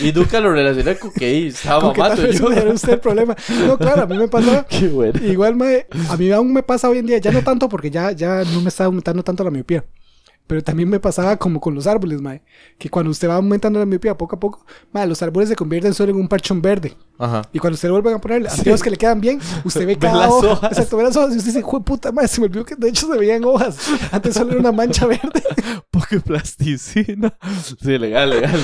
[0.00, 2.50] Y nunca lo relacioné con que estaba mamando yo.
[2.52, 3.36] era usted el problema.
[3.66, 4.28] No, claro, a mí me.
[4.68, 5.20] Qué bueno.
[5.24, 8.12] Igual, mae, a mí aún me pasa hoy en día, ya no tanto porque ya,
[8.12, 9.84] ya no me está aumentando tanto la miopía.
[10.46, 12.42] Pero también me pasaba como con los árboles, mae,
[12.78, 15.94] que cuando usted va aumentando la miopía poco a poco, mae, los árboles se convierten
[15.94, 16.96] solo en un parchón verde.
[17.20, 17.42] Ajá.
[17.52, 20.16] Y cuando usted le vuelven a poner anteojos que le quedan bien, usted ve cada
[20.20, 20.52] las hoja.
[20.52, 20.72] hojas.
[20.72, 22.88] Exacto, ve las hojas y usted dice, "Jue puta madre, se me olvidó que de
[22.88, 23.76] hecho se veían hojas.
[24.10, 25.42] Antes solo era una mancha verde.
[25.90, 27.34] Porque plasticina.
[27.82, 28.58] Sí, legal, legal.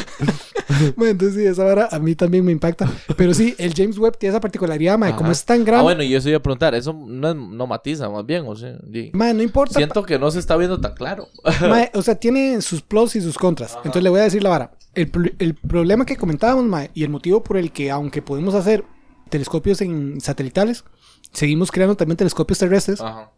[0.97, 2.91] Mae, entonces sí, esa vara a mí también me impacta.
[3.17, 5.83] Pero sí, el James Webb tiene esa particularidad, mae, como es tan Ah, grande.
[5.85, 6.75] bueno, y eso iba a preguntar.
[6.75, 8.77] Eso no, no matiza, más bien, o sea.
[9.13, 9.75] Mae, no importa.
[9.75, 11.29] Siento que no se está viendo tan claro.
[11.61, 13.75] Mae, o sea, tiene sus pros y sus contras.
[13.79, 14.71] Entonces le voy a decir la vara.
[14.97, 18.84] El, el problema que comentábamos, Mae, y el motivo por el que, aunque podemos hacer
[19.28, 20.84] telescopios en satelitales,
[21.32, 23.30] seguimos creando también telescopios terrestres, Ajá.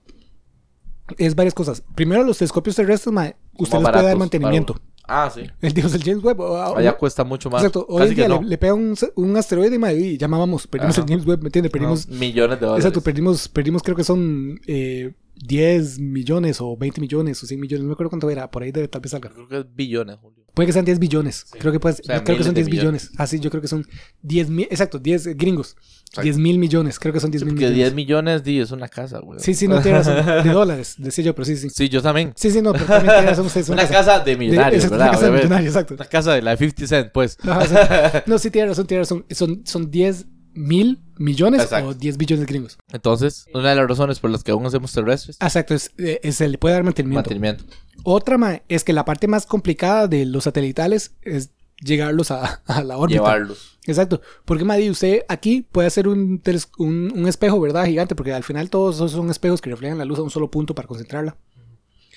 [1.16, 1.82] es varias cosas.
[1.94, 4.80] Primero, los telescopios terrestres, Mae, usted les puede dar mantenimiento.
[5.10, 5.40] Ah, sí.
[5.62, 6.38] El Dios del James Webb.
[6.40, 7.62] o- o- Allá cuesta mucho más.
[7.62, 7.86] Exacto.
[7.88, 8.42] Hoy en día no.
[8.42, 11.04] le, le pega un, un asteroide, y llamábamos, perdimos Ajá.
[11.06, 11.70] el James Webb, ¿me entiende?
[11.70, 12.84] Perdimos, No, millones de dólares.
[12.84, 17.82] exacto, perdimos, perdimos creo que son eh, 10 millones o 20 millones o 100 millones,
[17.82, 19.30] no me acuerdo cuánto era, por ahí debe tal vez salga.
[19.30, 20.38] Creo que es billones, Julio.
[20.54, 21.44] Puede que sean 10 billones.
[21.52, 23.10] Creo que, puede, O sea, creo que son miles 10 de billones.
[23.16, 23.86] Ah, sí, yo creo que son
[24.22, 24.66] 10 mil.
[24.68, 25.76] Exacto, 10 eh, gringos.
[26.08, 26.22] Exacto.
[26.22, 26.98] 10 mil millones.
[26.98, 27.94] Creo que son 10 mil Porque 10 millones.
[27.94, 29.38] millones, di, es una casa, güey.
[29.38, 30.16] Sí, sí, no tiene razón.
[30.44, 31.70] De dólares, decía yo, pero sí, sí.
[31.70, 32.32] Sí, yo también.
[32.34, 33.60] Sí, sí, no, pero también tiene razón usted.
[33.60, 35.06] es Una casa de de- millonarios, exacto, ¿verdad?
[35.06, 35.94] Una casa de millonarios, exacto.
[35.94, 37.38] Una casa de la 50 Cent, pues.
[37.42, 38.22] Ajá, exacto.
[38.26, 39.26] No, sí, tiene razón, tiene razón.
[39.30, 40.26] Son, son 10
[40.58, 41.88] mil millones Exacto.
[41.90, 42.78] o 10 billones gringos.
[42.92, 46.36] Entonces, una de las razones por las que aún hacemos terrestres, Exacto, es, eh, es-
[46.36, 47.20] se le puede dar mantenimiento.
[47.30, 47.64] mantenimiento.
[48.04, 51.50] Otra ma, es que la parte más complicada de los satelitales es
[51.80, 53.20] llegarlos a, a la órbita.
[53.20, 53.78] Llevarlos.
[53.86, 54.20] Exacto.
[54.44, 56.42] Porque, Maddy, usted aquí puede hacer un,
[56.78, 57.86] un, un espejo, ¿verdad?
[57.86, 60.50] Gigante, porque al final todos esos son espejos que reflejan la luz a un solo
[60.50, 61.36] punto para concentrarla.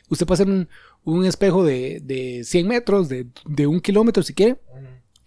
[0.09, 0.67] Usted puede hacer un,
[1.05, 4.59] un espejo de, de 100 metros, de, de un kilómetro si quiere,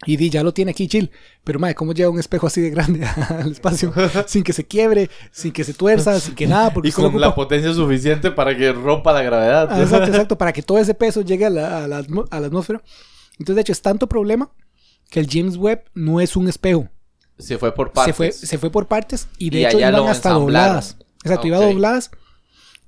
[0.06, 1.10] y di, ya lo tiene aquí chill.
[1.44, 3.92] Pero, madre, ¿cómo lleva un espejo así de grande al espacio?
[4.26, 6.72] sin que se quiebre, sin que se tuerza, sin que nada.
[6.72, 9.68] Porque Y con la potencia suficiente para que rompa la gravedad.
[9.70, 12.40] Ah, exacto, exacto, para que todo ese peso llegue a la, a la atmo- a
[12.40, 12.82] la atmósfera.
[13.38, 14.50] Entonces, de hecho, es tanto problema
[15.10, 16.88] que el James Webb no es un espejo.
[17.38, 18.14] Se fue por partes.
[18.14, 20.96] Se fue, se fue por partes y de Y hecho iban hasta dobladas.
[21.24, 21.64] Exacto, iba Ok.
[21.72, 22.10] dobladas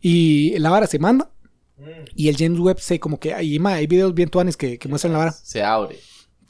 [0.01, 1.31] y la vara se manda
[1.79, 2.05] Mm.
[2.15, 4.89] y el James Webb se como que ahí ma, hay videos bien tuanes que, que
[4.89, 5.99] muestran la vara Se abre.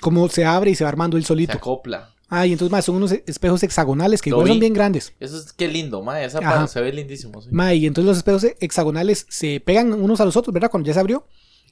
[0.01, 1.53] Cómo se abre y se va armando él Se solito.
[1.53, 2.11] acopla.
[2.29, 5.13] Ah, y entonces ma, son unos espejos hexagonales que Lo igual son bien grandes.
[5.21, 6.21] Eso es qué lindo, ma.
[6.23, 7.41] Esa se ve lindísimo.
[7.41, 7.49] Sí.
[7.53, 10.71] Ma, y entonces los espejos hexagonales se pegan unos a los otros, ¿verdad?
[10.71, 11.27] Cuando ya se abrió.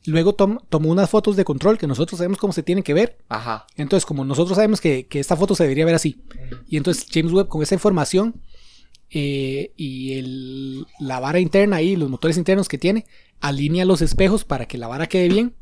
[0.07, 3.19] Luego tom- tomó unas fotos de control que nosotros sabemos cómo se tienen que ver.
[3.31, 3.67] Ajá.
[3.77, 6.23] Entonces, como nosotros sabemos que, que esta foto se debería ver así.
[6.69, 8.41] Y entonces James Webb con esa información
[9.11, 13.07] eh, y el, la vara interna ahí, los motores internos que tiene,
[13.41, 15.55] alinea los espejos para que la vara quede bien.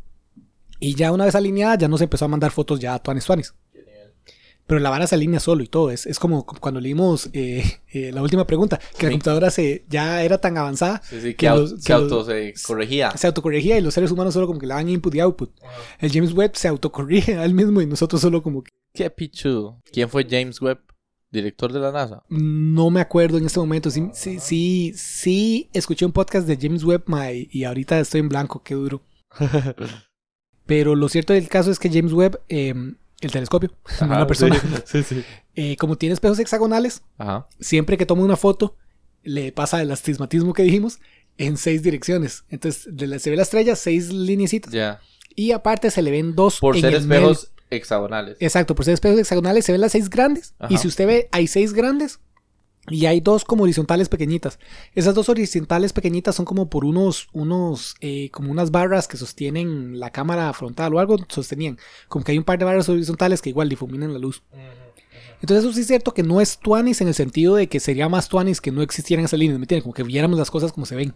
[0.82, 3.54] Y ya una vez alineada, ya nos empezó a mandar fotos ya a Tuanis Tuanis.
[4.66, 5.90] Pero la vara se alinea solo y todo.
[5.90, 7.62] Es, es como cuando leímos eh,
[7.92, 11.46] eh, la última pregunta, que la computadora se, ya era tan avanzada Sí, sí, que,
[11.46, 13.10] que los- que se corregía.
[13.16, 15.50] se autocorregía y los seres humanos solo como que le daban input y output.
[15.98, 19.80] El James Webb se autocorrige a él mismo y nosotros solo como que Qué pichudo.
[19.92, 20.78] ¿Quién fue James Webb?
[21.30, 22.22] Director de la NASA.
[22.28, 23.90] no me acuerdo en este momento.
[23.90, 27.04] Sí, sí, sí, sí escuché un podcast de James Webb
[27.50, 29.02] y ahorita estoy en blanco, qué duro.
[30.66, 32.74] Pero lo cierto del caso es que James Webb, eh,
[33.20, 35.14] el telescopio, no Ajá, la persona, Sí, sí.
[35.16, 35.24] sí.
[35.54, 37.46] eh, como tiene espejos hexagonales, Ajá.
[37.60, 38.76] siempre que toma una foto,
[39.22, 40.98] le pasa el astigmatismo que dijimos
[41.38, 42.44] en seis direcciones.
[42.48, 44.72] Entonces de la- se ve la estrella, seis lineecitas.
[44.72, 45.00] Ya.
[45.34, 47.30] Y aparte se le ven dos Por en ser el medio.
[47.30, 48.36] espejos hexagonales.
[48.40, 50.54] Exacto, por ser espejos hexagonales se ven las seis grandes.
[50.58, 50.72] Ajá.
[50.74, 52.20] Y si usted ve, hay seis grandes
[52.88, 54.58] y hay dos como horizontales pequeñitas.
[54.94, 60.00] Esas dos horizontales pequeñitas son como por unos, unos, eh, como unas barras que sostienen
[60.00, 61.78] la cámara frontal o algo sostenían.
[62.08, 64.42] Como que hay un par de barras horizontales que igual difuminan la luz.
[65.40, 68.08] Entonces eso sí es cierto que no es tuanis en el sentido de que sería
[68.08, 69.82] más tuanis que no existieran esas líneas, ¿me entienden?
[69.82, 71.14] Como que viéramos las cosas como se ven.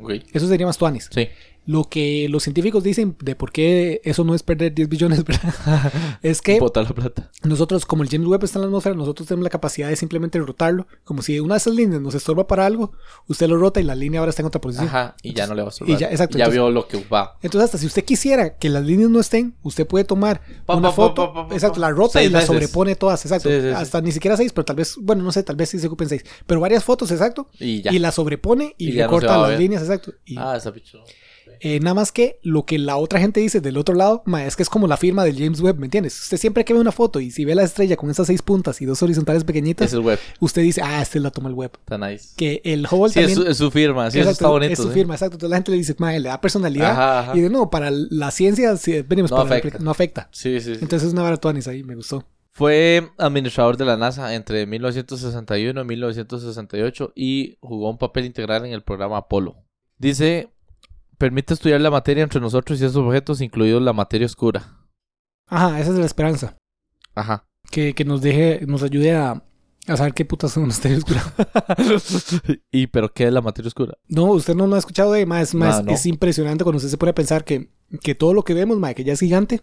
[0.00, 0.12] Ok.
[0.32, 1.08] Eso sería más tuanis.
[1.12, 1.28] Sí.
[1.66, 5.92] Lo que los científicos dicen de por qué eso no es perder 10 billones, ¿verdad?
[6.22, 7.30] es que Botar la plata.
[7.42, 10.38] nosotros, como el James Webb está en la atmósfera, nosotros tenemos la capacidad de simplemente
[10.38, 10.86] rotarlo.
[11.04, 12.92] Como si una de esas líneas nos estorba para algo,
[13.26, 14.88] usted lo rota y la línea ahora está en otra posición.
[14.88, 15.16] Ajá.
[15.22, 17.36] Y ya no le va a Y ya, exacto, Ya entonces- vio lo que va.
[17.42, 20.90] Entonces, hasta si usted quisiera que las líneas no estén, usted puede tomar Pa, una
[20.90, 22.46] pa, foto, pa, exacto, la rota y la veces.
[22.46, 23.48] sobrepone todas, exacto.
[23.48, 23.68] Sí, sí, sí.
[23.74, 26.08] hasta ni siquiera seis, pero tal vez, bueno, no sé, tal vez sí se ocupen
[26.08, 26.24] seis.
[26.46, 27.48] Pero varias fotos, exacto.
[27.58, 27.92] Y ya.
[27.92, 30.12] Y la sobrepone y, Y ya no se recorta va a las líneas, exacto.
[30.24, 31.02] Y, Ah, esa pichudo.
[31.60, 34.56] Eh, nada más que lo que la otra gente dice del otro lado, ma, es
[34.56, 36.18] que es como la firma del James Webb, ¿me entiendes?
[36.20, 38.80] Usted siempre que ve una foto y si ve la estrella con esas seis puntas
[38.82, 40.18] y dos horizontales pequeñitas, Es el web.
[40.40, 41.70] usted dice, ah, este la toma el web.
[41.78, 42.30] Está nice.
[42.36, 43.36] Que el Hubble Sí, es también...
[43.36, 44.10] su, es su firma.
[44.10, 44.72] Sí, eso Exacto, está bonito.
[44.72, 44.94] Es su sí.
[44.94, 45.34] firma, exacto.
[45.36, 46.90] Entonces la gente le dice, ma, le da personalidad.
[46.90, 47.36] Ajá, ajá.
[47.36, 49.78] Y de nuevo, para la ciencia, sí, venimos, No para afecta.
[49.78, 50.28] no afecta.
[50.32, 50.78] Sí, sí, sí.
[50.82, 52.24] Entonces es una baratuanis ahí, me gustó.
[52.52, 58.72] Fue administrador de la NASA entre 1961 y 1968 y jugó un papel integral en
[58.72, 59.56] el programa Apolo.
[59.98, 60.48] Dice,
[61.18, 64.78] permite estudiar la materia entre nosotros y esos objetos, incluidos la materia oscura.
[65.46, 66.56] Ajá, esa es la esperanza.
[67.14, 67.46] Ajá.
[67.70, 69.42] Que, que nos deje, nos ayude a,
[69.86, 71.32] a saber qué putas son las teorías oscuras.
[72.70, 73.94] ¿Y pero qué es la materia oscura?
[74.08, 75.92] No, usted no lo ha escuchado de más, más Ah, no.
[75.92, 77.70] es impresionante cuando usted se pone a pensar que,
[78.02, 79.62] que todo lo que vemos, ma, que ya es gigante,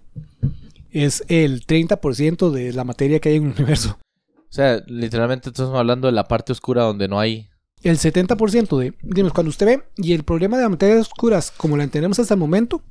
[0.91, 3.97] es el 30% de la materia que hay en el universo.
[4.37, 7.49] O sea, literalmente estamos hablando de la parte oscura donde no hay...
[7.83, 11.75] El 70% de, digamos, cuando usted ve, y el problema de las materias oscuras, como
[11.77, 12.81] la entendemos hasta el momento,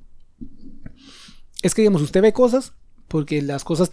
[1.62, 2.74] es que, digamos, usted ve cosas
[3.08, 3.90] porque las cosas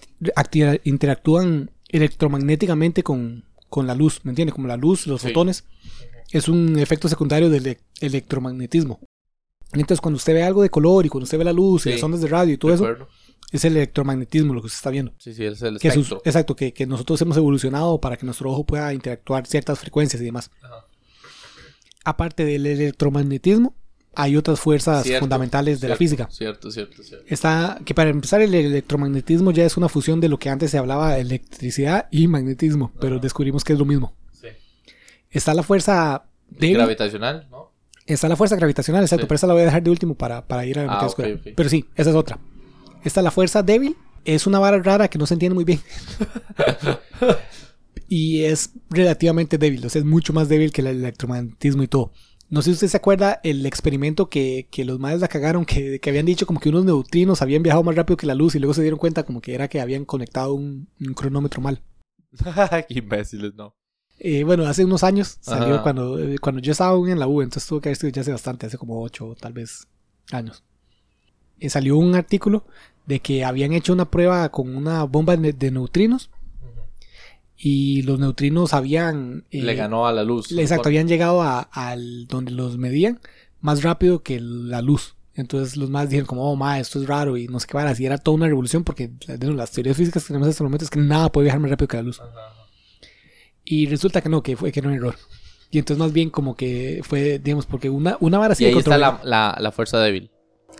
[0.83, 4.51] interactúan electromagnéticamente con, con la luz, ¿me entiende?
[4.53, 5.27] Como la luz, los Sí.
[5.27, 5.65] fotones,
[6.31, 8.99] es un efecto secundario del ele- electromagnetismo.
[9.73, 11.95] Entonces, cuando usted ve algo de color y cuando usted ve la luz y Sí.
[11.95, 12.87] las ondas de radio y todo eso,
[13.51, 15.13] es el electromagnetismo lo que usted está viendo.
[15.17, 16.21] Sí, sí, es el Que sus- espectro.
[16.25, 20.25] exacto, que, que nosotros hemos evolucionado para que nuestro ojo pueda interactuar ciertas frecuencias y
[20.25, 20.49] demás.
[20.61, 20.85] Ajá.
[22.09, 23.75] Aparte del electromagnetismo,
[24.15, 26.27] hay otras fuerzas Cierto, fundamentales de la física.
[26.31, 27.25] Cierto, cierto, cierto.
[27.27, 30.77] Está que para empezar el electromagnetismo ya es una fusión de lo que antes se
[30.77, 34.13] hablaba electricidad y magnetismo, pero descubrimos que es lo mismo.
[34.33, 34.47] Sí.
[35.29, 37.71] Está la fuerza débil, Gravitacional, ¿no?
[38.07, 39.27] está la fuerza gravitacional, exacto, Sí.
[39.27, 41.07] pero esa la voy a dejar de último para, para ir a la Ah, materia
[41.07, 41.29] ok, oscura.
[41.51, 41.53] ok.
[41.55, 42.39] Pero sí, esa es otra.
[43.03, 43.95] Está la fuerza débil,
[44.25, 45.79] es una vara rara que no se entiende muy bien.
[48.09, 52.11] y es relativamente débil, o sea, es mucho más débil que el electromagnetismo y todo.
[52.49, 55.99] No sé si usted se acuerda el experimento que, que los madres la cagaron, que,
[55.99, 58.59] que habían dicho como que unos neutrinos habían viajado más rápido que la luz y
[58.59, 61.83] luego se dieron cuenta como que era que habían conectado un, un cronómetro mal.
[62.87, 63.75] Qué imbéciles, no.
[64.17, 65.83] Eh, bueno, hace unos años salió Ajá.
[65.83, 68.21] cuando, eh, cuando yo estaba aún en la U, entonces tuvo que haber sido ya
[68.21, 69.87] hace bastante, hace como 8 tal vez
[70.31, 70.63] años.
[71.59, 72.65] Eh, salió un artículo
[73.05, 76.31] de que habían hecho una prueba con una bomba de neutrinos
[77.61, 79.43] y los neutrinos habían...
[79.51, 80.51] eh, Le ganó a la luz.
[80.57, 83.19] Exacto, habían llegado a, al donde los medían
[83.59, 85.15] más rápido que la luz.
[85.35, 87.99] Entonces los más dijeron como, oh, ma, esto es raro y no sé qué varas.
[87.99, 90.85] Y era toda una revolución porque bueno, las teorías físicas que tenemos hasta el momento
[90.85, 92.19] es que nada puede viajar más rápido que la luz.
[92.19, 92.55] Ajá, ajá.
[93.65, 95.15] Y resulta que no, que fue que no era error.
[95.71, 98.77] Y entonces más bien como que fue, digamos, porque una, una vara así Y ahí
[98.77, 100.31] está la, la, la fuerza débil.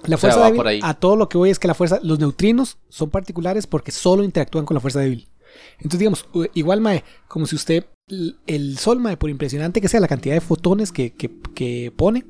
[0.05, 0.79] la o sea, fuerza va débil, por ahí.
[0.83, 4.23] a todo lo que voy es que la fuerza, los neutrinos son particulares porque solo
[4.23, 5.28] interactúan con la fuerza débil.
[5.77, 7.85] Entonces, digamos, igual, Mae, como si usted,
[8.47, 12.25] el sol, Mae, por impresionante que sea la cantidad de fotones que, que, que pone,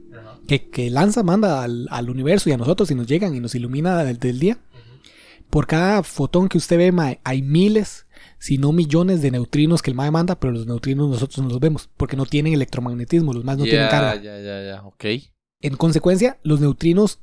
[0.48, 3.56] que, que lanza, manda al, al universo y a nosotros y nos llegan y nos
[3.56, 4.58] ilumina del, del día.
[5.50, 8.06] por cada fotón que usted ve, mae, hay miles,
[8.38, 11.60] si no millones de neutrinos que el mae manda, pero los neutrinos nosotros no los
[11.60, 14.16] vemos, porque no tienen electromagnetismo, los más no tienen Ya, carga.
[14.22, 14.84] ya, ya, ya.
[14.84, 15.06] Ok.
[15.62, 17.20] En consecuencia, los neutrinos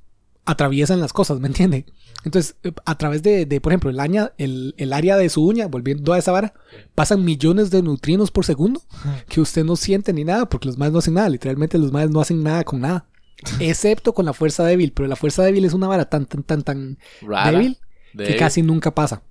[0.47, 1.85] atraviesan las cosas, ¿me entiende?
[2.25, 5.45] Entonces, eh, a través de, de, por ejemplo, el, aña- el, el área de su
[5.45, 6.55] uña, volviendo a esa vara,
[6.95, 8.81] pasan millones de neutrinos por segundo
[9.29, 11.29] que usted no siente ni nada, porque los más no hacen nada.
[11.29, 13.07] Literalmente, los más no hacen nada con nada.
[13.61, 16.63] Excepto con la fuerza débil, pero la fuerza débil es una vara tan, tan, tan,
[16.63, 17.51] tan Rara.
[17.53, 17.79] débil
[18.15, 19.23] que casi nunca pasa.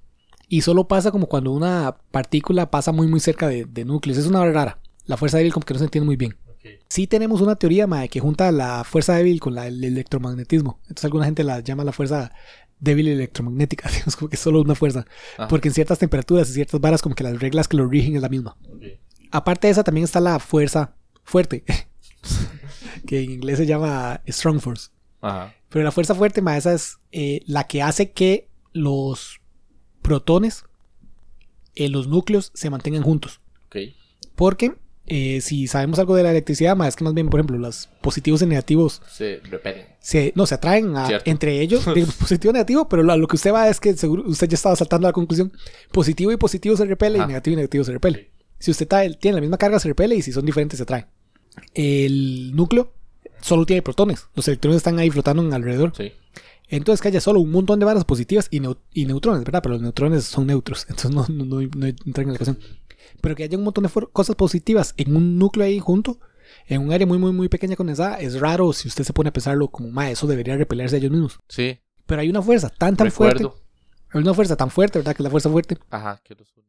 [0.48, 4.18] Y solo pasa como cuando una partícula pasa muy, muy cerca de, de núcleos.
[4.20, 4.80] Es una vara rara.
[5.06, 6.36] La fuerza débil como que no se entiende muy bien.
[6.88, 10.80] Sí tenemos una teoría, mae, que junta la fuerza débil con la- el electromagnetismo.
[10.84, 12.32] Entonces alguna gente la llama la fuerza
[12.80, 13.90] débil electromagnética.
[13.94, 15.06] Digamos como que es solo una fuerza.
[15.38, 15.48] Ajá.
[15.48, 18.22] Porque en ciertas temperaturas y ciertas varas como que las reglas que lo rigen es
[18.22, 18.58] la misma.
[19.32, 21.64] Aparte de esa también está la fuerza fuerte.
[23.08, 24.90] que en inglés se llama strong force.
[25.22, 25.54] Ajá.
[25.70, 29.42] Pero la fuerza fuerte, ma, esa es eh, la que hace que los
[30.02, 30.64] protones
[31.76, 33.42] en los núcleos se mantengan juntos.
[33.68, 33.78] Ok.
[34.36, 34.76] Porque
[35.08, 37.90] eh, si sabemos algo de la electricidad, ma, es que más bien, por ejemplo, los
[38.02, 39.86] positivos y negativos Se repelen.
[40.00, 41.84] se, no, se atraen a- entre ellos,
[42.20, 44.76] positivo y negativo, pero lo, lo que usted va es que seguro usted ya estaba
[44.76, 45.52] saltando a la conclusión,
[45.92, 47.26] positivo y positivo se repele Ajá.
[47.26, 48.32] y negativo y negativo se repele.
[48.60, 51.06] Si usted trae- tiene la misma carga se repele y si son diferentes se atraen.
[51.74, 52.92] El núcleo
[53.42, 55.94] solo tiene protones, los electrones están ahí flotando en alrededor.
[55.96, 56.12] Sí.
[56.68, 59.62] Entonces que haya solo un montón de varas positivas y, neu- y neutrones, ¿verdad?
[59.62, 62.58] Pero los neutrones son neutros, entonces no, no, no, no entran en la ecuación.
[63.22, 66.20] Pero que haya un montón de cosas positivas en un núcleo ahí junto,
[66.68, 69.34] en un área muy, muy, muy pequeña condensada, es raro si usted se pone a
[69.34, 71.40] pensarlo como, ma, eso debería repelerse a ellos mismos.
[71.48, 71.80] Sí.
[72.06, 73.48] Pero hay una fuerza tan, tan fuerte,
[74.12, 75.16] hay una fuerza tan fuerte, ¿verdad?
[75.16, 76.22] Que es la fuerza fuerte, Ajá.
[76.24, 76.68] Que los une.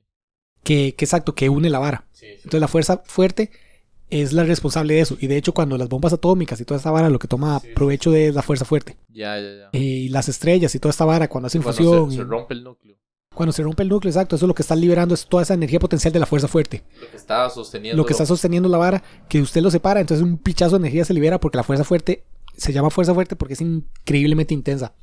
[0.62, 2.06] que, que exacto, que une la vara.
[2.12, 2.32] Sí, sí.
[2.44, 3.50] Entonces la fuerza fuerte
[4.08, 5.16] es la responsable de eso.
[5.20, 7.68] Y de hecho cuando las bombas atómicas y toda esta vara lo que toma Sí,
[7.68, 8.96] sí, provecho de es la fuerza fuerte.
[9.08, 9.68] Ya, ya, ya.
[9.72, 12.12] Eh, y las estrellas y toda esta vara cuando hacen Cuando fusión.
[12.12, 12.96] se, rompe el núcleo.
[13.36, 15.54] Cuando se rompe el núcleo, exacto, eso es lo que está liberando es toda esa
[15.54, 16.82] energía potencial de la fuerza fuerte.
[17.00, 17.96] Lo que estaba sosteniendo.
[17.96, 21.04] Lo que está sosteniendo la vara, que usted lo separa, entonces un pichazo de energía
[21.04, 22.24] se libera porque la fuerza fuerte
[22.56, 24.94] se llama fuerza fuerte porque es increíblemente intensa.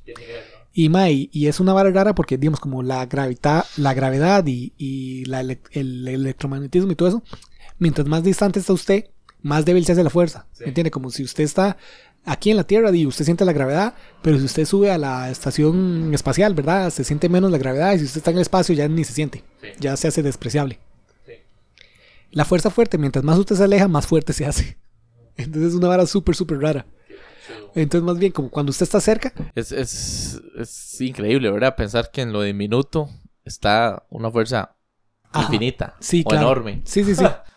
[0.74, 4.44] Y, ma, y, y es una vara rara porque, digamos, como la gravedad, la gravedad
[4.48, 7.24] y, y la ele- el electromagnetismo y todo eso,
[7.78, 9.06] mientras más distante está usted,
[9.44, 10.48] más débil se hace la fuerza.
[10.54, 10.64] Sí.
[10.64, 10.90] ¿Me entiende?
[10.90, 11.78] Como si usted está
[12.26, 15.30] aquí en la Tierra y usted siente la gravedad, pero si usted sube a la
[15.30, 16.90] estación espacial, ¿verdad?
[16.90, 19.14] Se siente menos la gravedad y si usted está en el espacio ya ni se
[19.14, 19.44] siente.
[19.62, 19.68] Sí.
[19.80, 20.80] Ya se hace despreciable.
[21.26, 21.34] Sí.
[22.32, 24.78] La fuerza fuerte, mientras más usted se aleja, más fuerte se hace.
[25.38, 26.86] Entonces es una vara súper, súper rara.
[27.76, 31.76] Entonces más bien como cuando usted está cerca, Es, es, es increíble, ¿verdad?
[31.76, 33.10] Pensar que en lo diminuto
[33.44, 34.76] está una fuerza
[35.32, 35.46] Ajá.
[35.46, 36.46] infinita Sí, o claro.
[36.46, 36.82] enorme.
[36.86, 37.26] Sí, sí, sí.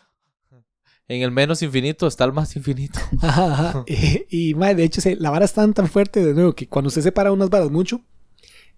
[1.09, 2.99] En el menos infinito está el más infinito.
[3.23, 3.85] Ajá, ajá.
[3.87, 6.89] Y, y, mae, de hecho, la vara es tan, tan fuerte, de nuevo, que cuando
[6.89, 8.01] usted separa unas varas mucho,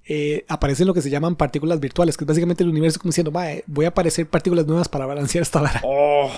[0.07, 3.31] eh, aparecen lo que se llaman partículas virtuales, que es básicamente el universo como diciendo,
[3.31, 5.81] mae, voy a aparecer partículas nuevas para balancear esta vara.
[5.85, 6.31] Oh,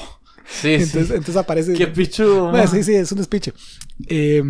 [0.49, 1.12] sí, Entonces, sí.
[1.14, 1.72] entonces aparece...
[1.74, 2.53] Qué pichudo.
[2.53, 2.68] Mae, man.
[2.68, 3.53] sí, sí, es un despiche.
[4.07, 4.43] Eh,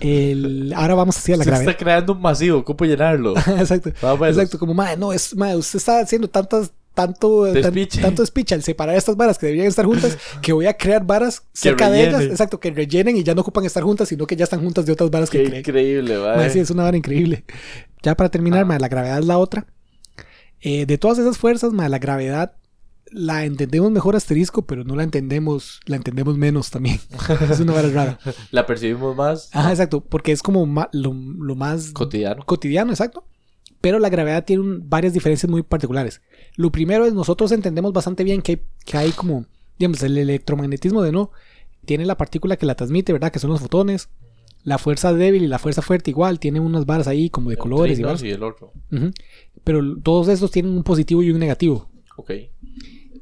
[0.00, 1.70] el- ahora vamos hacia la Se gravedad.
[1.70, 2.64] está creando un masivo.
[2.64, 3.34] ¿Cómo llenarlo?
[3.58, 3.90] Exacto.
[4.18, 4.36] Pues.
[4.36, 8.62] Exacto, como, madre, no, es, madre, usted está haciendo tantas, tanto, tan- tanto despiche al
[8.64, 12.22] separar estas varas que deberían estar juntas, que voy a crear varas cerca de ellas,
[12.22, 14.92] exacto, que rellenen y ya no ocupan estar juntas, sino que ya están juntas de
[14.92, 15.60] otras varas que creé.
[15.60, 16.50] increíble, ¿vale?
[16.50, 17.44] sí, es una vara increíble.
[18.02, 18.78] Ya para terminar, Ah.
[18.80, 19.66] la gravedad es la otra.
[20.60, 22.56] Eh, de todas esas fuerzas, madre, la gravedad
[23.10, 26.98] la entendemos mejor asterisco, pero no la entendemos, la entendemos menos también.
[27.50, 28.18] es una vara rara.
[28.50, 32.44] La percibimos más Ajá, exacto, porque es como ma- lo, lo más cotidiano.
[32.44, 33.24] cotidiano, exacto.
[33.80, 36.20] Pero la gravedad tiene un- varias diferencias muy particulares.
[36.56, 39.46] Lo primero es, nosotros entendemos bastante bien que hay, que hay como,
[39.78, 41.30] digamos, el electromagnetismo de no,
[41.84, 43.30] tiene la partícula que la transmite, ¿verdad?
[43.32, 44.08] Que son los fotones.
[44.64, 47.98] La fuerza débil y la fuerza fuerte igual, tienen unas varas ahí como de colores
[47.98, 48.72] y y el otro.
[49.64, 51.88] Pero todos estos tienen un positivo y un negativo.
[52.16, 52.32] Ok.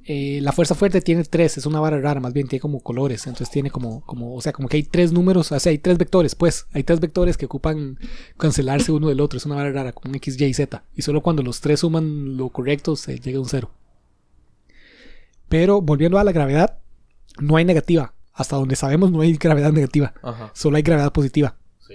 [0.09, 3.27] Eh, la fuerza fuerte tiene tres, es una vara rara, más bien tiene como colores,
[3.27, 5.99] entonces tiene como, como, o sea, como que hay tres números, o sea, hay tres
[5.99, 7.99] vectores, pues, hay tres vectores que ocupan
[8.37, 11.23] cancelarse uno del otro, es una vara rara, como un X, Y, Z, y solo
[11.23, 13.73] cuando los tres suman lo correcto se llega a un cero.
[15.49, 16.79] Pero volviendo a la gravedad,
[17.41, 20.53] no hay negativa, hasta donde sabemos no hay gravedad negativa, Ajá.
[20.55, 21.95] solo hay gravedad positiva Sí.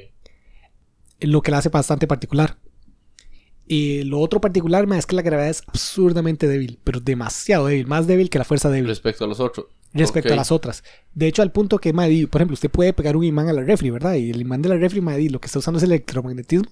[1.22, 2.58] lo que la hace bastante particular.
[3.72, 7.88] Y lo otro particular ma, es que la gravedad es absurdamente débil, pero demasiado débil,
[7.88, 9.68] más débil que la fuerza débil Respecto a los otros.
[9.94, 10.84] respecto a las otras.
[11.14, 13.54] De hecho, al punto que, ma, di, por ejemplo, usted puede pegar un imán a
[13.54, 14.16] la refri, ¿verdad?
[14.16, 15.00] Y el imán de la refri,
[15.30, 16.70] lo que está usando es el electromagnetismo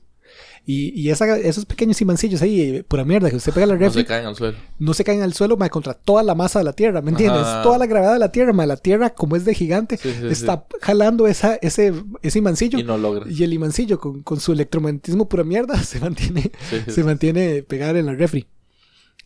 [0.66, 3.80] Y, y esa- esos pequeños imancillos ahí, eh, pura mierda, que usted pega la No
[3.80, 4.58] refri, se caen al suelo.
[4.78, 7.42] no se caen al suelo, mae, contra toda la masa de la Tierra, ¿me entiendes?
[7.42, 7.64] Ajá.
[7.64, 10.28] Toda la gravedad de la Tierra, mae, la Tierra, como es de gigante, Sí, sí,
[10.28, 12.78] está jalando esa, ese, ese imancillo.
[12.78, 13.26] Y no logra.
[13.32, 17.64] Y el imancillo, con, con su electromagnetismo pura mierda, se mantiene, Sí, sí, se mantiene
[17.64, 18.46] pegado en la refri.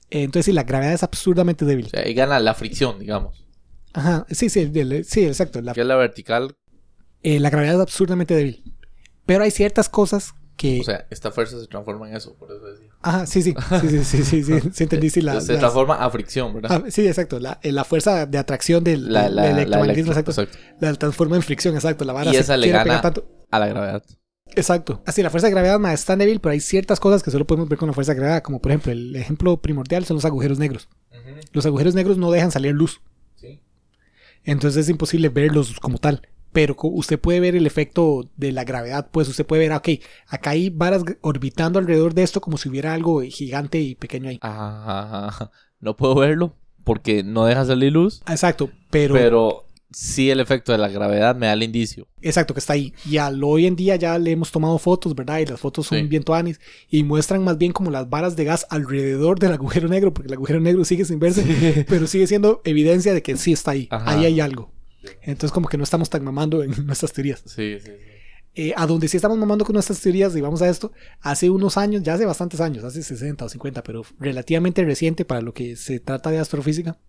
[0.10, 1.88] Entonces, sí, la gravedad es absurdamente débil.
[1.88, 3.44] O sea, ahí gana la fricción, digamos.
[3.94, 5.62] Ajá, sí, sí, el- sí, exacto.
[5.62, 6.56] La, Que es la vertical.
[7.24, 8.64] eh, la gravedad es absurdamente débil.
[9.26, 10.34] Pero hay ciertas cosas
[10.80, 12.88] o sea, esta fuerza se transforma en eso, por eso decía.
[13.02, 14.70] Ajá, sí, sí, sí, sí, sí, sí, sí.
[15.42, 16.84] Se transforma a fricción, ¿verdad?
[16.86, 20.48] Ah, sí, exacto, la, eh, la, fuerza de atracción del, electromagnetismo, exacto,
[20.80, 22.32] La transforma en fricción, exacto, la vara.
[22.32, 23.28] Y esa le gana tanto.
[23.52, 24.04] a la gravedad.
[24.56, 25.00] Exacto.
[25.00, 27.46] Ah, Así, la fuerza de gravedad más está débil, pero hay ciertas cosas que solo
[27.46, 30.26] podemos ver con la fuerza de gravedad, como por ejemplo, el ejemplo primordial son los
[30.26, 30.88] agujeros negros.
[31.52, 33.02] Los agujeros negros no dejan salir luz.
[33.36, 33.60] Sí.
[34.44, 36.28] Entonces es imposible verlos como tal.
[36.54, 39.90] Pero usted puede ver el efecto de la gravedad, pues usted puede ver, ah, ok,
[40.28, 44.38] acá hay varas orbitando alrededor de esto como si hubiera algo gigante y pequeño ahí.
[44.42, 45.52] Ajá, ajá.
[45.80, 50.72] No puedo verlo porque no deja salir luz, Ah, Exacto, pero, pero sí el efecto
[50.72, 52.08] de la gravedad me da el indicio.
[52.22, 52.94] exacto que está ahí.
[53.10, 55.40] Y al hoy en día ya le hemos tomado fotos, ¿verdad?
[55.40, 56.08] Y las fotos son Sí.
[56.08, 56.24] bien
[56.90, 60.34] y muestran más bien como las varas de gas alrededor del agujero negro, porque el
[60.34, 63.88] agujero negro sigue sin verse, pero sigue siendo evidencia de que sí está ahí.
[63.90, 64.12] Ajá.
[64.12, 64.72] Ahí hay algo.
[65.22, 67.44] Entonces como que no estamos tan mamando en nuestras teorías.
[67.46, 68.14] Sí, sí, sí.
[68.56, 70.92] Eh, a donde sí estamos mamando con nuestras teorías, y vamos a esto,
[71.22, 75.42] hace unos años, ya hace bastantes años, hace 60 o 50, pero relativamente reciente para
[75.42, 77.00] lo que se trata de astrofísica,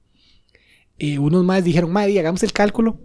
[0.99, 2.99] eh, unos más dijeron, madre, hagamos el cálculo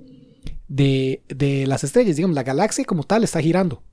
[0.69, 3.83] de, de las estrellas, digamos, la galaxia como tal está girando.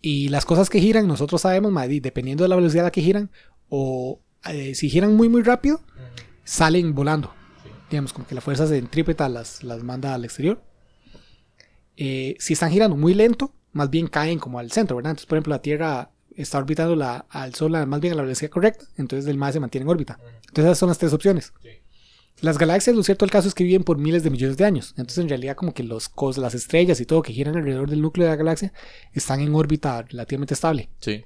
[0.00, 3.02] Y las cosas que giran, nosotros sabemos, madre, dependiendo de la velocidad a la que
[3.02, 3.30] giran,
[3.68, 5.82] o eh, si giran muy, muy rápido,
[6.44, 7.34] salen volando.
[7.90, 10.62] Digamos, como que la fuerza centrípeta las, las manda al exterior.
[11.96, 15.10] Eh, si están girando muy lento, más bien caen como al centro, ¿verdad?
[15.12, 18.50] Entonces, por ejemplo, la Tierra está orbitando la, al Sol más bien a la velocidad
[18.50, 20.20] correcta, entonces el más se mantiene en órbita.
[20.46, 21.52] Entonces, esas son las tres opciones.
[22.40, 24.90] Las galaxias, lo cierto del caso es que viven por miles de millones de años.
[24.90, 28.00] Entonces, en realidad, como que los, cos- las estrellas y todo que giran alrededor del
[28.00, 28.72] núcleo de la galaxia
[29.12, 30.88] están en órbita relativamente estable.
[31.00, 31.24] Sí.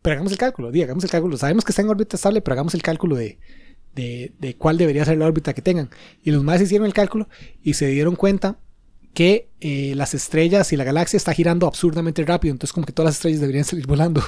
[0.00, 1.36] Pero hagamos el cálculo, di, hagamos el cálculo.
[1.36, 3.40] Sabemos que está en órbita estable, pero hagamos el cálculo de,
[3.94, 5.90] de, de cuál debería ser la órbita que tengan.
[6.22, 7.28] Y los más hicieron el cálculo
[7.62, 8.58] y se dieron cuenta
[9.14, 12.52] que eh, las estrellas y la galaxia está girando absurdamente rápido.
[12.52, 14.22] Entonces, como que todas las estrellas deberían salir volando.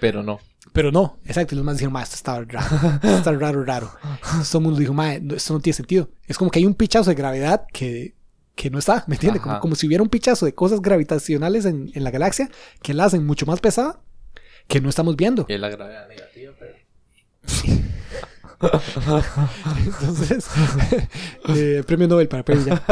[0.00, 0.40] Pero no.
[0.72, 1.54] Pero no, exacto.
[1.54, 2.68] Y los más dijeron, ma, esto está raro.
[2.96, 3.90] Esto está raro, raro.
[4.50, 6.10] Todo el mundo dijo, ma, esto no tiene sentido.
[6.26, 8.14] Es como que hay un pichazo de gravedad que,
[8.54, 9.42] que no está, ¿me entiendes?
[9.42, 12.50] Como, como si hubiera un pichazo de cosas gravitacionales en, en la galaxia
[12.82, 14.00] que la hacen mucho más pesada
[14.66, 15.44] que no estamos viendo.
[15.48, 16.74] Es la gravedad negativa, pero.
[19.84, 20.46] Entonces,
[21.48, 22.82] eh, premio Nobel para ya.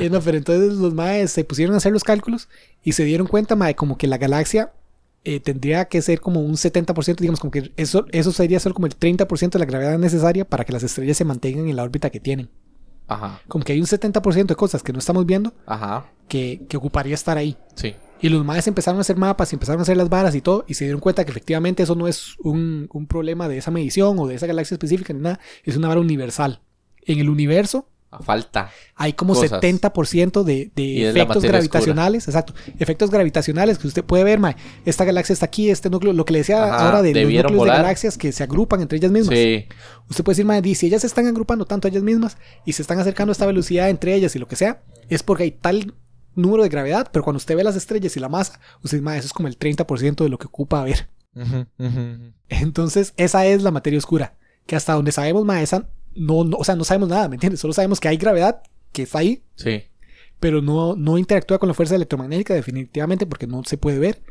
[0.00, 2.48] Eh, no, pero entonces los maes se pusieron a hacer los cálculos
[2.82, 4.72] y se dieron cuenta, mae, como que la galaxia
[5.24, 8.86] eh, tendría que ser como un 70%, digamos, como que eso, eso sería solo como
[8.86, 12.10] el 30% de la gravedad necesaria para que las estrellas se mantengan en la órbita
[12.10, 12.50] que tienen.
[13.06, 13.40] Ajá.
[13.48, 16.06] Como que hay un 70% de cosas que no estamos viendo Ajá.
[16.28, 17.56] que, que ocuparía estar ahí.
[17.74, 17.94] Sí.
[18.20, 20.64] Y los maes empezaron a hacer mapas y empezaron a hacer las varas y todo,
[20.66, 24.18] y se dieron cuenta que efectivamente eso no es un, un problema de esa medición
[24.18, 26.60] o de esa galaxia específica ni nada, es una vara universal.
[27.06, 28.70] En el universo A falta.
[28.96, 29.62] hay como Cosas.
[29.62, 35.32] 70% de, de efectos gravitacionales, exacto, efectos gravitacionales que usted puede ver, mae, esta galaxia
[35.32, 38.18] está aquí, este núcleo, lo que le decía Ajá, ahora de los núcleos de galaxias
[38.18, 39.38] que se agrupan entre ellas mismas.
[39.38, 39.66] Sí.
[40.10, 42.82] Usted puede decir, mae, si ellas se están agrupando tanto a ellas mismas y se
[42.82, 45.94] están acercando a esta velocidad entre ellas y lo que sea, es porque hay tal
[46.40, 49.26] número de gravedad, pero cuando usted ve las estrellas y la masa, usted dice, eso
[49.26, 51.08] es como el 30% de lo que ocupa ver.
[51.34, 52.32] Ujú, ujú.
[52.48, 54.36] Entonces, esa es la materia oscura,
[54.66, 57.60] que hasta donde sabemos, mae, esa no, no, o sea, no sabemos nada, ¿me entiendes?
[57.60, 58.62] Solo sabemos que hay gravedad,
[58.92, 59.84] que está ahí, Sí.
[60.40, 64.22] pero no, no interactúa con la fuerza electromagnética definitivamente porque no se puede ver.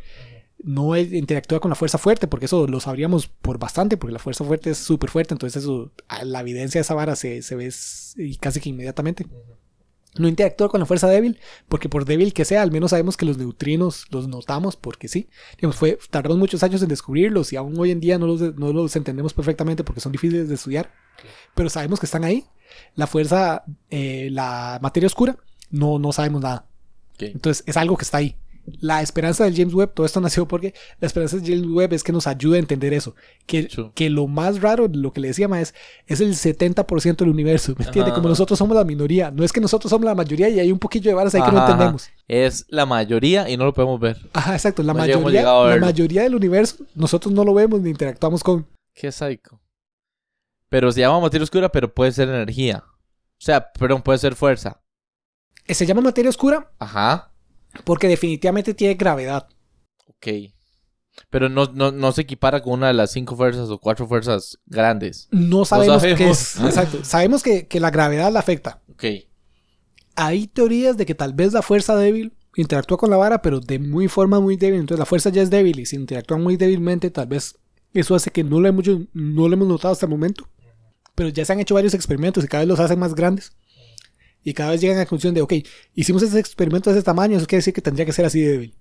[0.64, 4.43] No interactúa con la fuerza fuerte porque eso lo sabríamos por bastante porque la fuerza
[4.43, 7.72] fuerte es súper fuerte, entonces eso, a la evidencia de esa vara se, se ve
[8.39, 9.28] casi que inmediatamente.
[10.20, 13.26] No interactúa con la fuerza débil porque por débil que sea, al menos sabemos que
[13.26, 15.30] los neutrinos los notamos porque sí.
[15.57, 18.74] Digamos, fue, tardamos muchos años en descubrirlos y aún hoy en día no los, no
[18.74, 20.91] los entendemos perfectamente porque son difíciles de estudiar,
[21.55, 22.45] pero sabemos que están ahí.
[22.95, 25.38] La fuerza, eh, la materia oscura,
[25.72, 26.65] no, no sabemos nada.
[27.20, 28.36] Entonces es algo que está ahí.
[28.82, 32.03] La esperanza del James Webb, todo esto nació porque la esperanza del James Webb es
[32.03, 33.15] que nos ayude a entender eso.
[33.45, 35.74] Que, que lo más raro, lo que le decía más,
[36.05, 37.74] es el 70% del universo.
[37.78, 38.11] ¿Me entiende?
[38.11, 39.32] Ajá, Como nosotros somos la minoría.
[39.32, 41.51] No es que nosotros somos la mayoría y hay un poquillo de varas ahí que
[41.51, 41.72] no ajá.
[41.72, 42.09] entendemos.
[42.28, 44.18] Es la mayoría y no lo podemos ver.
[44.34, 44.84] Ajá, exacto.
[44.84, 48.68] La, No mayoría, la mayoría del universo nosotros no lo vemos ni interactuamos con.
[48.93, 49.61] Qué psycho.
[50.70, 52.84] Pero se llama materia oscura, pero puede ser energía.
[52.86, 54.82] O sea, perdón, puede ser fuerza.
[55.65, 57.32] Eh, Se llama materia oscura Ajá.
[57.84, 59.47] Porque definitivamente tiene gravedad.
[60.07, 60.28] Ok.
[61.30, 64.59] Pero no, no, no se equipara con una de las cinco fuerzas o cuatro fuerzas
[64.65, 65.28] grandes.
[65.32, 66.39] No sabemos, qué sabemos.
[66.39, 66.59] es.
[66.63, 67.03] Exacto.
[67.03, 68.82] Sabemos que, que la gravedad la afecta.
[68.91, 69.03] Ok.
[70.15, 73.80] Hay teorías de que tal vez la fuerza débil interactúa con la vara, pero de
[73.80, 74.80] muy forma muy débil.
[74.80, 77.57] Entonces la fuerza ya es débil y si interactúa muy débilmente, tal vez
[77.93, 80.47] eso hace que no lo hemos, no lo hemos notado hasta el momento.
[81.15, 83.51] Pero ya se han hecho varios experimentos y cada vez los hacen más grandes.
[84.44, 85.54] Y cada vez llegan a la conclusión de, ok,
[85.94, 88.52] hicimos ese experimento de ese tamaño, eso quiere decir que tendría que ser así de
[88.52, 88.74] débil.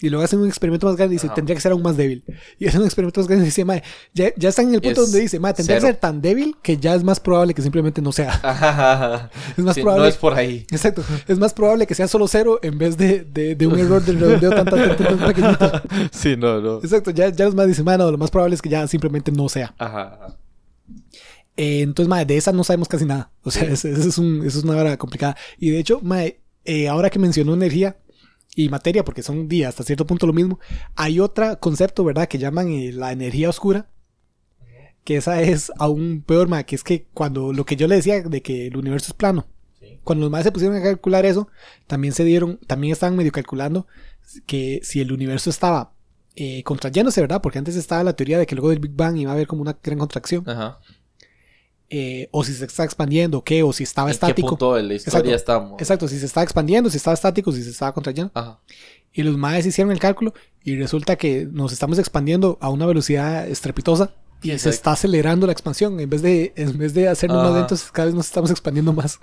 [0.00, 1.34] Y luego hacen un experimento más grande y dice, Ajá.
[1.36, 2.24] tendría que ser aún más débil.
[2.58, 5.02] Y hacen un experimento más grande y dice, mae, ya, ya están en el punto
[5.02, 5.92] Es donde dice, mae, tendría que cero.
[5.92, 8.32] ser tan débil que ya es más probable que simplemente no sea.
[9.56, 10.02] Es más Sí, probable.
[10.02, 10.66] No es por ahí.
[10.72, 11.04] Exacto.
[11.28, 14.18] Es más probable que sea solo cero en vez de, de, de un error del
[14.18, 15.82] redondeo tan, tan, tan, tan pequeñito.
[16.10, 16.78] Sí, no, no.
[16.78, 17.12] Exacto.
[17.12, 19.48] Ya, ya los más dicen, "Mae, no, lo más probable es que ya simplemente no
[19.48, 19.72] sea.
[19.78, 20.36] Ajá.
[21.56, 23.30] Eh, entonces, mae, de esa no sabemos casi nada.
[23.42, 25.36] O sea, eso es, un- una hora complicada.
[25.58, 27.96] Y de hecho, mae, eh, ahora que mencionó energía
[28.54, 30.58] y materia, porque son días hasta cierto punto lo mismo,
[30.94, 32.28] hay otro concepto, ¿verdad?
[32.28, 33.88] Que llaman eh, la energía oscura.
[35.04, 38.22] Que esa es aún peor, mae, que es que cuando lo que yo le decía
[38.22, 39.46] de que el universo es plano,
[39.80, 39.98] Sí.
[40.04, 41.48] cuando los más se pusieron a calcular eso,
[41.88, 43.88] también se dieron, también estaban medio calculando
[44.46, 45.92] que si el universo estaba
[46.36, 47.42] eh, contrayéndose, ¿verdad?
[47.42, 49.60] Porque antes estaba la teoría de que luego del Big Bang iba a haber como
[49.60, 50.78] una gran contracción, Ajá.
[51.94, 54.48] Eh, o si se está expandiendo, o qué, o si estaba ¿En qué estático.
[54.48, 55.36] punto de la historia Exacto.
[55.36, 55.80] estamos?
[55.80, 58.32] Exacto, si se estaba expandiendo, si estaba estático, si se estaba contrayendo.
[58.34, 58.60] Ajá.
[59.12, 60.32] Y los maes hicieron el cálculo
[60.64, 65.52] y resulta que nos estamos expandiendo a una velocidad estrepitosa y se está acelerando la
[65.52, 66.00] expansión.
[66.00, 69.18] En vez de, en vez de hacernos más lentos, cada vez nos estamos expandiendo más.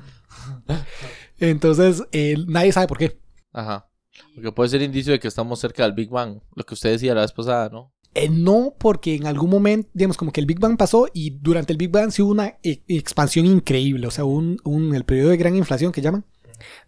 [1.39, 3.19] Entonces, eh, nadie sabe por qué.
[3.51, 3.89] Ajá.
[4.35, 6.39] Porque puede ser indicio de que estamos cerca del Big Bang.
[6.53, 7.91] Lo que usted decía la vez pasada, ¿no?
[8.21, 11.71] Eh, no, porque en algún momento, digamos, como que el Big Bang pasó y durante
[11.73, 15.29] el Big Bang sí hubo una e- expansión increíble, o sea, un, un- el periodo
[15.29, 16.25] de gran inflación que llaman,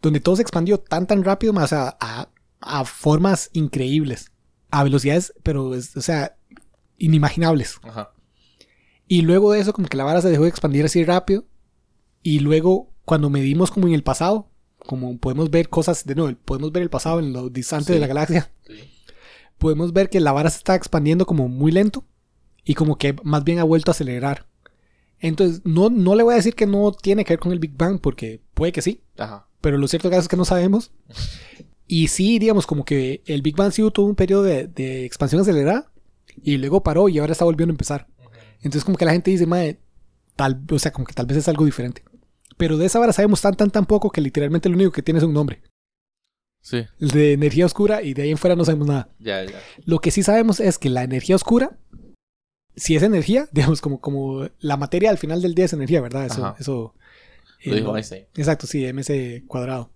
[0.02, 2.30] donde todo se expandió tan, tan rápido, más a, a,
[2.60, 4.32] a formas increíbles,
[4.72, 6.36] a velocidades, pero, es- o sea,
[6.98, 7.76] inimaginables.
[7.84, 8.12] Ajá.
[9.08, 11.46] Y luego de eso, como que la vara se dejó de expandir así rápido,
[12.24, 14.50] y luego, cuando medimos como en el pasado,
[14.86, 17.94] como podemos ver cosas, de nuevo, podemos ver el pasado en lo distante Sí.
[17.94, 18.74] de la galaxia, Sí.
[19.62, 22.04] Podemos ver que la vara se está expandiendo como muy lento
[22.66, 24.48] y como que más bien ha vuelto a acelerar.
[25.20, 27.78] Entonces, no, no le voy a decir que no tiene que ver con el Big
[27.78, 29.48] Bang, porque puede que sí, Ajá.
[29.62, 30.92] pero lo cierto es que no sabemos.
[31.88, 35.42] Y sí, digamos, como que el Big Bang sí tuvo un periodo de, de expansión
[35.42, 35.92] acelerada
[36.42, 38.08] y luego paró y ahora está volviendo a empezar.
[38.62, 39.82] Entonces, como que la gente dice, madre,
[40.38, 42.02] tal, o sea, como que tal vez es algo diferente.
[42.56, 45.18] Pero de esa vara sabemos tan, tan, tan poco que literalmente lo único que tiene
[45.18, 45.64] es un nombre.
[46.62, 46.86] Sí.
[47.00, 49.10] De energía oscura y de ahí en fuera no sabemos nada.
[49.20, 49.60] Ya, ya.
[49.84, 51.78] Lo que sí sabemos es que la energía oscura,
[52.76, 56.26] si es energía, digamos, como, como la materia al final del día es energía, ¿verdad?
[56.26, 56.56] Eso, Ajá.
[56.60, 56.94] eso
[57.64, 58.26] Lo eh, dijo Einstein.
[58.36, 59.12] Exacto, sí, ms
[59.48, 59.92] cuadrado.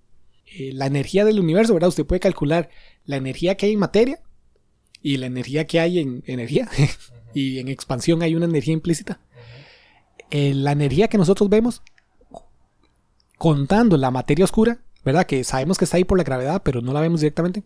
[0.57, 1.89] Eh, la energía del universo, ¿verdad?
[1.89, 2.70] Usted puede calcular
[3.05, 4.20] la energía que hay en materia
[5.01, 6.68] y la energía que hay en energía.
[7.34, 9.20] y en expansión hay una energía implícita.
[10.32, 11.84] Eh, la energía que nosotros vemos,
[13.38, 15.26] contando la materia oscura, ¿verdad?
[15.26, 17.64] Que sabemos que está ahí por la gravedad, pero no la vemos directamente.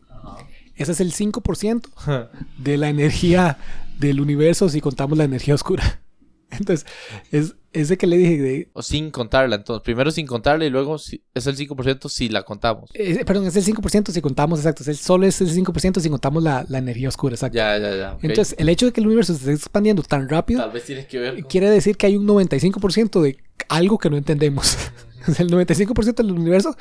[0.75, 3.57] Ese es el 5% de la energía
[3.97, 6.01] del universo si contamos la energía oscura.
[6.51, 6.85] Entonces,
[7.31, 8.69] es ese que le dije de...
[8.73, 9.83] O sin contarla, entonces.
[9.83, 12.89] Primero sin contarla y luego si- es el 5% si la contamos.
[12.95, 14.81] eh, perdón, es el 5% si contamos, exacto.
[14.81, 17.55] Es el, solo es el 5% si contamos la, la energía oscura, exacto.
[17.55, 18.13] Ya, ya, ya.
[18.13, 18.23] ok.
[18.23, 21.05] Entonces, el hecho de que el universo se esté expandiendo tan rápido Tal vez tiene
[21.05, 21.43] que ver con...
[21.43, 23.37] quiere decir que hay un 95% de
[23.67, 24.65] algo que no entendemos.
[24.67, 24.91] Sea,
[25.39, 26.75] el 95% del universo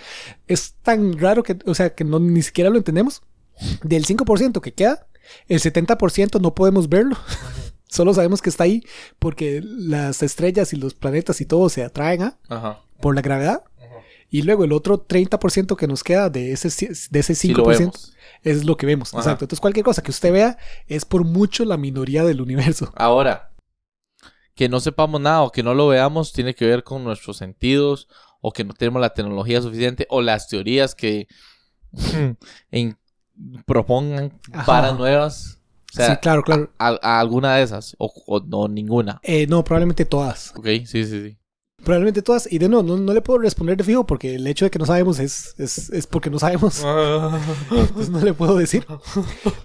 [0.46, 3.22] es tan raro que, o sea, que no, ni siquiera lo entendemos.
[3.82, 5.07] Del 5% que queda,
[5.49, 7.16] el 70% no podemos verlo.
[7.88, 8.82] Solo sabemos que está ahí
[9.18, 12.82] porque las estrellas y los planetas y todo se atraen a, Ajá.
[13.01, 13.64] por la gravedad.
[14.30, 17.64] Y luego el otro 30% que nos queda de ese, de ese 5% Sí lo
[17.64, 18.12] vemos.
[18.42, 19.14] es lo que vemos.
[19.14, 19.20] Ajá.
[19.20, 19.46] Exacto.
[19.46, 22.92] Entonces cualquier cosa que usted vea es por mucho la minoría del universo.
[22.96, 23.53] Ahora,
[24.55, 28.09] que no sepamos nada o que no lo veamos tiene que ver con nuestros sentidos
[28.49, 31.28] o que no tenemos la tecnología suficiente o las teorías que
[32.70, 32.96] en-
[33.66, 34.66] propongan Ajá.
[34.66, 35.61] para nuevas.
[35.92, 36.70] O sea, sí, claro, claro.
[36.78, 39.20] a, a alguna de esas o, o no ninguna.
[39.22, 40.53] Eh, no, probablemente todas.
[40.57, 41.38] Ok, sí, sí, sí.
[41.82, 42.51] Probablemente todas.
[42.53, 44.78] Y de no, no, no le puedo responder de fijo porque el hecho de que
[44.78, 46.82] no sabemos es, es, es porque no sabemos.
[47.70, 48.84] Entonces no le puedo decir.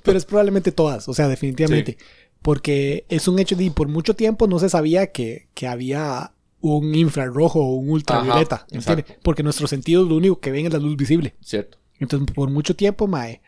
[0.04, 1.10] Pero es probablemente todas.
[1.10, 1.98] O sea, definitivamente.
[2.42, 6.34] Porque es un hecho de por mucho tiempo no se sabía que, que había
[6.64, 8.56] un infrarrojo o un ultravioleta.
[8.56, 9.02] Ajá, ¿entiende?
[9.02, 9.22] exacto.
[9.22, 11.36] Porque nuestros sentidos lo único que ven es la luz visible.
[11.42, 11.78] Cierto.
[12.00, 13.42] Entonces, por mucho tiempo, mae,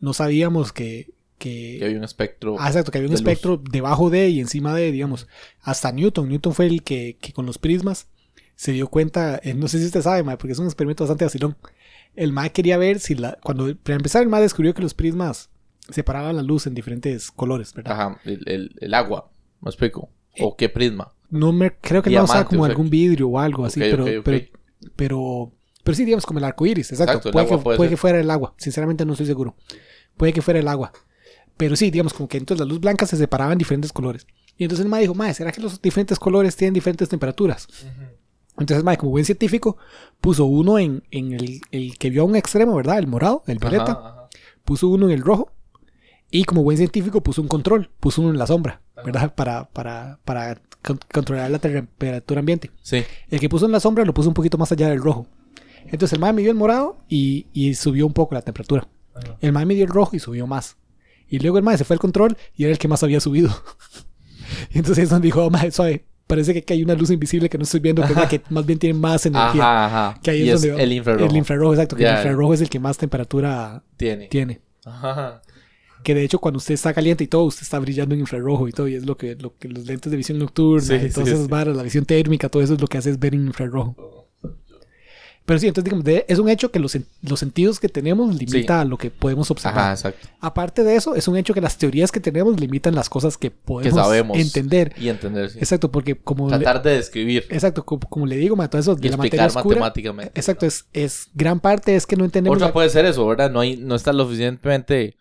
[0.00, 1.12] no sabíamos que.
[1.38, 2.56] que Que hay un espectro.
[2.58, 3.28] Ah, exacto, que había un de luz.
[3.28, 5.26] espectro debajo de y encima de, digamos,
[5.60, 6.28] hasta Newton.
[6.28, 8.06] Newton fue el que, que con los prismas
[8.54, 11.24] se dio cuenta, eh, no sé si usted sabe, mae, porque es un experimento bastante
[11.24, 11.56] vacilón,
[12.14, 13.38] el MAE quería ver si la.
[13.42, 15.50] Cuando para empezar, el MAE descubrió que los prismas
[15.88, 17.92] separaban la luz en diferentes colores, ¿verdad?
[17.92, 20.10] Ajá, el, el, el agua, me explico.
[20.34, 21.12] Eh, ¿O qué prisma?
[21.32, 24.04] No me creo que no usaba como o sea, algún vidrio o algo así, pero,
[24.22, 24.46] pero
[24.94, 25.52] pero
[25.82, 27.30] pero sí digamos como el arco iris, exacto.
[27.30, 29.56] Puede que, puede que fuera el agua, sinceramente no estoy seguro.
[30.16, 30.92] Puede que fuera el agua.
[31.56, 34.26] Pero sí, digamos como que entonces la luz blanca se separaba en diferentes colores.
[34.56, 37.66] Y entonces el mae dijo, mae, ¿será que los diferentes colores tienen diferentes temperaturas?
[38.52, 39.78] Entonces el mae, como buen científico,
[40.20, 42.98] puso uno en, en el, el que vio a un extremo, ¿verdad?
[42.98, 43.92] El morado, el violeta.
[43.92, 44.28] Ajá, ajá.
[44.64, 45.50] puso uno en el rojo
[46.32, 49.34] y como buen científico puso un control, puso uno en la sombra, ¿verdad?
[49.34, 52.70] Para, para, para con- controlar la temperatura ambiente.
[52.82, 53.04] Sí.
[53.28, 55.26] El que puso en la sombra lo puso un poquito más allá del rojo.
[55.84, 58.88] Entonces el mae midió el morado y, y subió un poco la temperatura.
[59.40, 60.76] El mae midió el rojo y subió más.
[61.28, 63.50] Y luego el mae se fue al control y era el que más había subido.
[64.70, 67.58] y entonces nos dijo, oh, mae, suave, parece que aquí hay una luz invisible que
[67.58, 69.62] no estoy viendo, que es la que más bien tiene más energía.
[69.62, 70.20] Ajá, ajá.
[70.22, 71.30] Que ahí es es donde el infrarrojo.
[71.30, 74.28] El infrarrojo, exacto, que el infrarrojo es el que más temperatura tiene.
[74.28, 74.60] tiene.
[74.84, 75.42] Ajá.
[76.02, 78.72] Que de hecho cuando usted está caliente y todo, usted está brillando en infrarrojo y
[78.72, 81.28] todo, y es lo que, lo que los lentes de visión nocturna Sí, y todas
[81.28, 81.50] sí, esas sí.
[81.50, 84.28] varas, la visión térmica, todo eso es lo que hace es ver en infrarrojo.
[85.44, 88.80] Pero sí, entonces digamos, de- es un hecho que los, los sentidos que tenemos limita
[88.80, 89.92] a lo que podemos observar.
[89.94, 90.12] Ajá.
[90.40, 93.50] Aparte de eso, es un hecho que las teorías que tenemos limitan las cosas que
[93.50, 94.38] Que podemos sabemos.
[94.38, 94.92] entender.
[94.96, 95.50] Y entender.
[95.56, 97.44] Exacto, porque como le, Tratar de describir.
[97.50, 99.80] exacto, como, como le digo, todo eso y de la materia explicar oscura.
[99.80, 100.32] matemáticamente.
[100.38, 103.50] Exacto, es, es gran parte es que no entendemos Otra la- puede ser eso, ¿verdad?
[103.50, 105.16] No, hay, no está lo suficientemente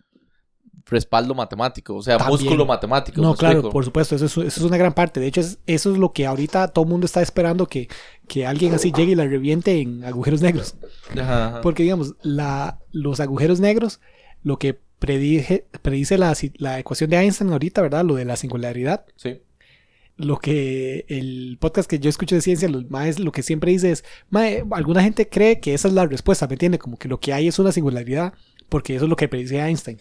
[0.86, 1.96] respaldo matemático.
[1.96, 2.40] O sea, También.
[2.42, 3.22] músculo matemático.
[3.22, 3.74] No, ¿me claro, explico?
[3.74, 5.20] por supuesto, eso es, eso es una gran parte.
[5.20, 7.88] De hecho, es- eso es lo que ahorita todo el mundo está esperando que,
[8.28, 10.76] que alguien así llegue y la reviente en agujeros negros.
[11.18, 11.62] Ajá, ajá.
[11.62, 14.00] Porque, digamos, la, los agujeros negros,
[14.44, 18.06] lo que predije, predice la, la ecuación de Einstein ahorita, ¿verdad?
[18.06, 19.06] Lo de la singularidad.
[19.16, 19.40] Sí.
[20.18, 23.92] Lo que el podcast que yo escucho de ciencia, los maes, lo que siempre dice
[23.92, 26.78] es, mae, alguna gente cree que esa es la respuesta, ¿me entiende?
[26.78, 28.34] Como que lo que hay es una singularidad,
[28.70, 30.00] porque eso es lo que predice Einstein.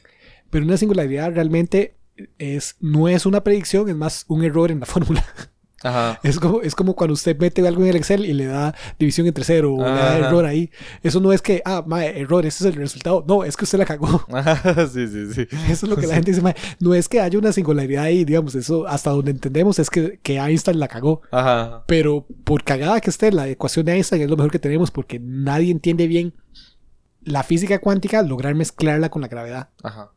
[0.51, 1.97] Pero una singularidad realmente
[2.39, 5.25] es, no es una predicción, es más un error en la fórmula.
[5.83, 6.21] Ajá.
[6.23, 9.27] Es como, es como cuando usted mete algo en el Excel y le da división
[9.27, 10.19] entre cero o le da Ajá.
[10.19, 10.71] error ahí.
[11.03, 13.25] Eso no es que, ah, mae, error, ese es el resultado.
[13.27, 14.27] No, es que usted la cagó.
[14.33, 15.47] Ajá, sí, sí, sí.
[15.71, 16.55] Eso es lo que la gente dice, mae.
[16.81, 20.37] No es que haya una singularidad ahí, digamos, eso hasta donde entendemos es que, que
[20.37, 21.23] Einstein la cagó.
[21.31, 21.85] Ajá.
[21.87, 25.19] Pero por cagada que esté, la ecuación de Einstein es lo mejor que tenemos porque
[25.19, 26.35] nadie entiende bien
[27.23, 29.71] la física cuántica, lograr mezclarla con la gravedad.
[29.83, 30.11] Ajá.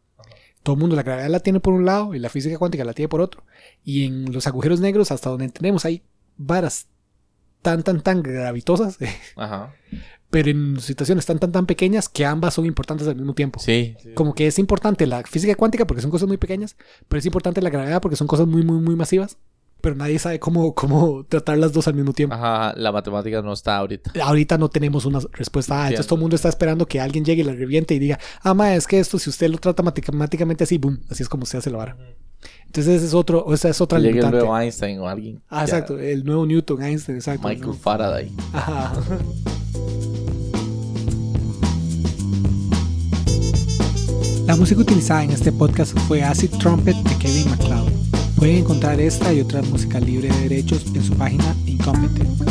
[0.64, 2.94] Todo el mundo la gravedad la tiene por un lado y la física cuántica la
[2.94, 3.44] tiene por otro.
[3.84, 6.02] Y en los agujeros negros, hasta donde entendemos, hay
[6.38, 6.88] varas
[7.62, 8.98] tan, tan, tan gravitosas,
[9.36, 9.74] Ajá.
[10.30, 13.60] pero en situaciones tan, tan, tan pequeñas que ambas son importantes al mismo tiempo.
[13.60, 13.96] Sí.
[14.02, 14.14] sí.
[14.14, 16.76] Como que es importante la física cuántica porque son cosas muy pequeñas,
[17.08, 19.38] pero es importante la gravedad porque son cosas muy, muy, muy masivas.
[19.84, 22.34] Pero nadie sabe cómo, cómo tratar las dos al mismo tiempo.
[22.34, 24.14] Ajá, la matemática no está ahorita.
[24.24, 25.76] Ahorita no tenemos una respuesta.
[25.84, 28.18] Ah, entonces todo el mundo está esperando que alguien llegue y la reviente y diga,
[28.44, 31.46] ah, ma, es que esto, si usted lo trata matemáticamente así, boom, así es como
[31.46, 31.98] se hace la vara.
[32.66, 35.42] Entonces ese es otro, esa es otra llegue el nuevo Einstein o alguien.
[35.50, 37.46] Ah, Ya, exacto, el nuevo Newton, Einstein, exacto.
[37.46, 37.74] Michael ¿no?
[37.74, 38.32] Faraday.
[38.54, 38.94] Ajá.
[44.48, 48.13] La música utilizada en este podcast fue Acid Trumpet de Kevin MacLeod.
[48.44, 52.44] Pueden encontrar esta y otra música libre de derechos en su página Incompetent.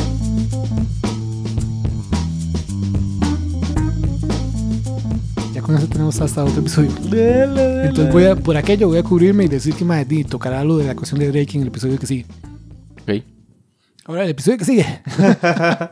[5.53, 6.89] Ya con eso tenemos hasta otro episodio.
[7.85, 10.87] Entonces voy a, por aquello voy a cubrirme y decir que di, tocará lo de
[10.87, 12.25] la ecuación de Drake en el episodio que sigue.
[13.03, 13.23] Ok.
[14.07, 14.87] Ahora el episodio que sigue.